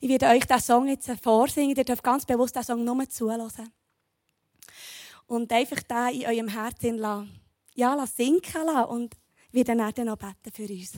Ich 0.00 0.08
werde 0.08 0.26
euch 0.26 0.44
diesen 0.44 0.60
Song 0.60 0.88
jetzt 0.88 1.10
vorsingen. 1.22 1.76
Ihr 1.76 1.84
dürft 1.84 2.02
ganz 2.02 2.24
bewusst 2.24 2.54
diesen 2.56 2.66
Song 2.66 2.84
nur 2.84 3.08
zuhören. 3.08 3.50
Und 5.26 5.52
einfach 5.52 5.82
da 5.82 6.08
in 6.08 6.26
eurem 6.26 6.48
Herzen 6.48 6.98
lassen. 6.98 7.40
Ja, 7.74 7.94
lass 7.94 8.16
sinken 8.16 8.66
lassen. 8.66 8.90
Und 8.90 9.16
wir 9.50 9.64
dann 9.64 9.78
noch 9.78 10.18
beten 10.18 10.52
für 10.52 10.72
uns. 10.72 10.92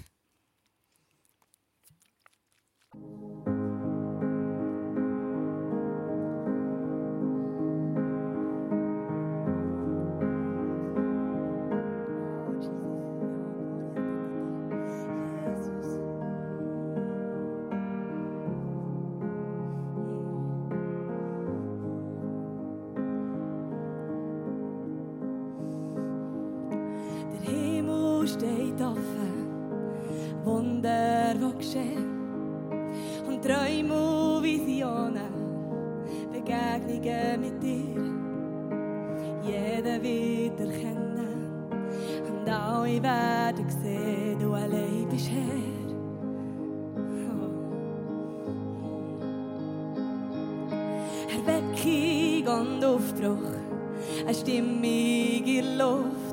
Eine 54.27 54.35
stimmige 54.35 55.63
Luft. 55.77 56.27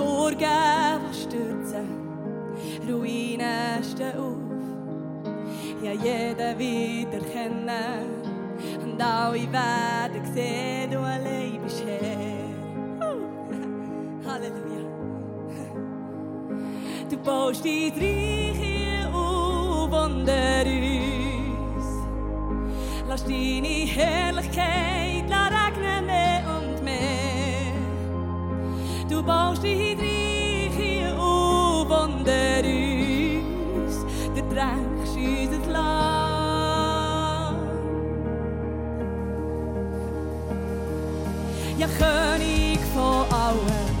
Burgen, 0.00 0.46
die 1.10 1.14
stürzen, 1.14 1.88
Ruinen 2.88 3.84
stehen 3.84 4.16
auf. 4.16 4.36
Ja, 5.82 5.92
jeder 5.92 6.58
wird 6.58 7.12
erkennen 7.12 8.06
und 8.82 9.02
alle 9.02 9.52
werden 9.52 10.24
sehen, 10.34 10.90
du 10.90 10.98
allein 11.00 11.60
bist 11.62 11.84
Herr. 11.84 12.48
Halleluja. 14.32 14.84
Du 17.10 17.16
baust 17.18 17.62
dein 17.62 17.92
Reich 17.98 19.06
auf 19.12 19.92
unter 19.92 20.64
uns. 20.64 21.86
Lass 23.06 23.24
deine 23.24 23.86
Herrlichkeit 23.86 24.99
Du 29.20 29.26
baust 29.26 29.62
dein 29.62 29.98
tränkst 34.50 35.14
unser 35.14 35.72
Land. 35.72 37.58
Ja, 41.76 41.86
König 41.98 42.80
von 42.94 43.26
allem, 43.38 43.94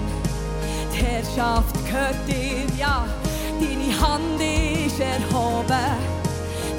die 0.90 1.02
Herrschaft 1.02 1.76
gehört 1.84 2.16
dir, 2.26 2.64
ja, 2.78 3.06
deine 3.60 4.00
Hand 4.00 4.40
ist 4.40 5.00
erhoben, 5.00 5.98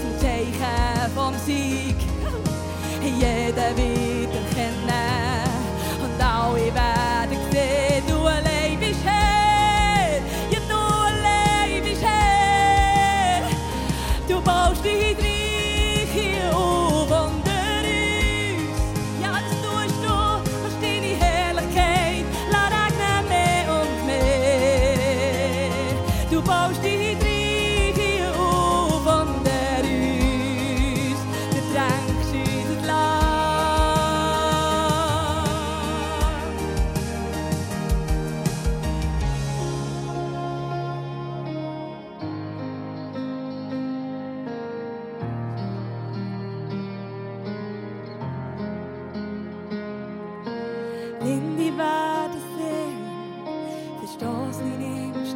zum 0.02 0.20
Zeichen 0.20 1.12
vom 1.16 1.36
Sieg. 1.46 1.96
Jeder 3.04 3.78
wird 3.78 4.01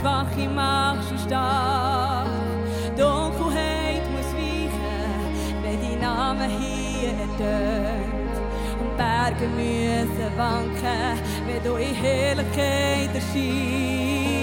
und 0.00 0.06
Schwache 0.06 0.48
machst 0.48 1.10
du 1.10 1.18
stark. 1.18 2.26
Dunkelheit 2.96 4.02
muss 4.12 4.32
weichen, 4.34 5.62
wenn 5.62 5.80
dein 5.80 6.00
Name 6.00 6.44
hier 6.44 7.10
ertönt. 7.10 8.36
Und 8.80 8.96
Berge 8.96 9.48
müssen 9.48 10.36
wanken, 10.36 11.18
wenn 11.46 11.62
du 11.64 11.76
in 11.76 11.94
Herrlichkeit 11.94 13.14
erscheinst. 13.14 14.39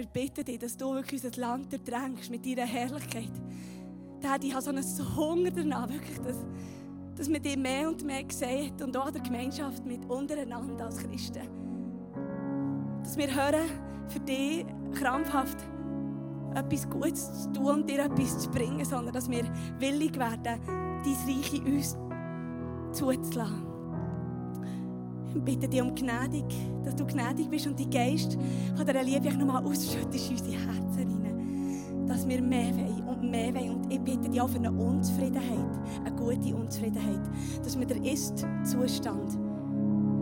Wir 0.00 0.06
bitten 0.06 0.44
dich, 0.44 0.58
dass 0.58 0.76
du 0.76 0.94
wirklich 0.94 1.22
unser 1.22 1.38
Land 1.38 1.72
ertränkst 1.72 2.30
mit 2.30 2.46
deiner 2.46 2.66
Herrlichkeit. 2.66 3.30
Dad, 4.20 4.42
ich 4.42 4.52
habe 4.52 4.62
so 4.62 4.70
einen 4.70 4.84
Hunger 5.16 5.50
danach, 5.50 5.90
wirklich, 5.90 6.18
dass, 6.20 6.36
dass 7.16 7.28
man 7.28 7.42
dich 7.42 7.56
mehr 7.56 7.86
und 7.88 8.02
mehr 8.04 8.24
sieht 8.30 8.80
und 8.80 8.96
auch 8.96 9.10
der 9.10 9.20
Gemeinschaft 9.20 9.84
mit 9.84 10.08
untereinander 10.08 10.86
als 10.86 10.96
Christen. 10.96 11.42
Dass 13.02 13.16
wir 13.18 13.28
hören, 13.28 13.68
für 14.08 14.20
dich 14.20 14.64
krampfhaft 14.94 15.58
etwas 16.54 16.88
Gutes 16.88 17.42
zu 17.42 17.52
tun 17.52 17.82
und 17.82 17.90
dir 17.90 18.04
etwas 18.06 18.38
zu 18.38 18.50
bringen, 18.50 18.84
sondern 18.84 19.12
dass 19.12 19.28
wir 19.28 19.44
willig 19.78 20.18
werden, 20.18 20.42
dein 20.42 21.16
Reich 21.26 21.54
in 21.54 21.74
uns 21.74 21.96
zuzulassen. 22.92 23.69
Ich 25.34 25.42
bitte 25.42 25.68
dich 25.68 25.80
um 25.80 25.94
Gnädig, 25.94 26.44
dass 26.84 26.96
du 26.96 27.06
gnädig 27.06 27.48
bist 27.48 27.66
und 27.66 27.78
die 27.78 27.88
Geist 27.88 28.36
von 28.76 28.86
dieser 28.86 29.02
Liebe 29.02 29.32
nochmal 29.36 29.64
ausschüttest 29.64 30.30
in 30.30 30.36
unsere 30.36 30.52
Herzen 30.52 31.08
hinein. 31.08 32.06
Dass 32.06 32.26
wir 32.26 32.42
mehr 32.42 32.74
wollen 32.74 33.04
und 33.06 33.30
mehr 33.30 33.54
wollen. 33.54 33.76
Und 33.76 33.92
ich 33.92 34.00
bitte 34.00 34.28
dich 34.28 34.40
auch 34.40 34.48
für 34.48 34.58
eine 34.58 34.72
Unzufriedenheit, 34.72 35.78
eine 36.04 36.16
gute 36.16 36.54
Unzufriedenheit. 36.54 37.20
Dass 37.62 37.78
wir 37.78 37.86
der 37.86 38.02
Ist-Zustand, 38.04 39.38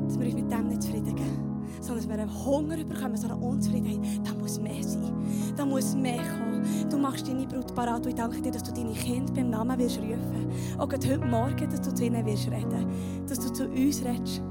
dass 0.06 0.18
wir 0.18 0.26
uns 0.26 0.34
mit 0.34 0.52
dem 0.52 0.68
nicht 0.68 0.82
zufrieden 0.82 1.16
geben. 1.16 1.64
Sondern 1.80 1.96
dass 2.04 2.08
wir 2.08 2.22
einen 2.22 2.44
Hunger 2.44 2.76
bekommen, 2.84 3.16
so 3.16 3.28
eine 3.28 3.36
Unzufriedenheit. 3.36 4.00
Da 4.24 4.34
muss 4.34 4.60
mehr 4.60 4.82
sein. 4.82 5.12
Da 5.56 5.64
muss 5.64 5.94
mehr 5.94 6.18
kommen. 6.18 6.62
Du 6.90 6.98
machst 6.98 7.26
deine 7.26 7.46
Brut 7.46 7.74
parat 7.74 8.04
und 8.04 8.08
ich 8.08 8.14
danke 8.14 8.42
dir, 8.42 8.52
dass 8.52 8.64
du 8.64 8.72
deine 8.72 8.92
Kinder 8.92 9.32
beim 9.32 9.48
Namen 9.48 9.78
wirst 9.78 9.98
rufen. 9.98 10.48
Auch 10.76 10.92
heute 10.92 11.18
Morgen, 11.18 11.70
dass 11.70 11.80
du 11.80 11.94
zu 11.94 12.04
ihnen 12.04 12.26
wirst 12.26 12.50
reden. 12.50 12.86
Dass 13.26 13.40
du 13.40 13.50
zu 13.50 13.66
uns 13.68 14.04
redest 14.04 14.42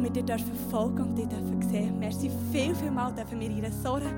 und 0.00 0.04
wir 0.04 0.10
dir 0.10 0.22
dürfen 0.22 0.54
folgen 0.70 1.02
und 1.02 1.16
dich 1.16 1.28
dürfen 1.28 1.62
sehen. 1.62 1.98
Merci 1.98 2.30
viel, 2.50 2.74
viel 2.74 2.90
mal 2.90 3.12
dürfen 3.12 3.38
wir 3.38 3.50
in 3.50 3.72
so 3.72 3.94
einer 3.94 4.12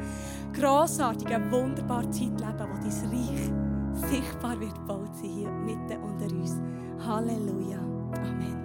grossartigen, 0.53 1.51
wunderbaren 1.51 2.13
Zeit 2.13 2.31
leben, 2.31 2.59
wo 2.59 2.77
dein 2.81 3.11
Reich 3.11 4.11
sichtbar 4.11 4.59
wird 4.61 4.75
gebaut 4.75 5.11
sein 5.15 5.31
hier 5.31 5.51
mitten 5.51 6.03
unter 6.03 6.35
uns. 6.35 6.57
Halleluja. 7.05 7.79
Amen. 8.15 8.63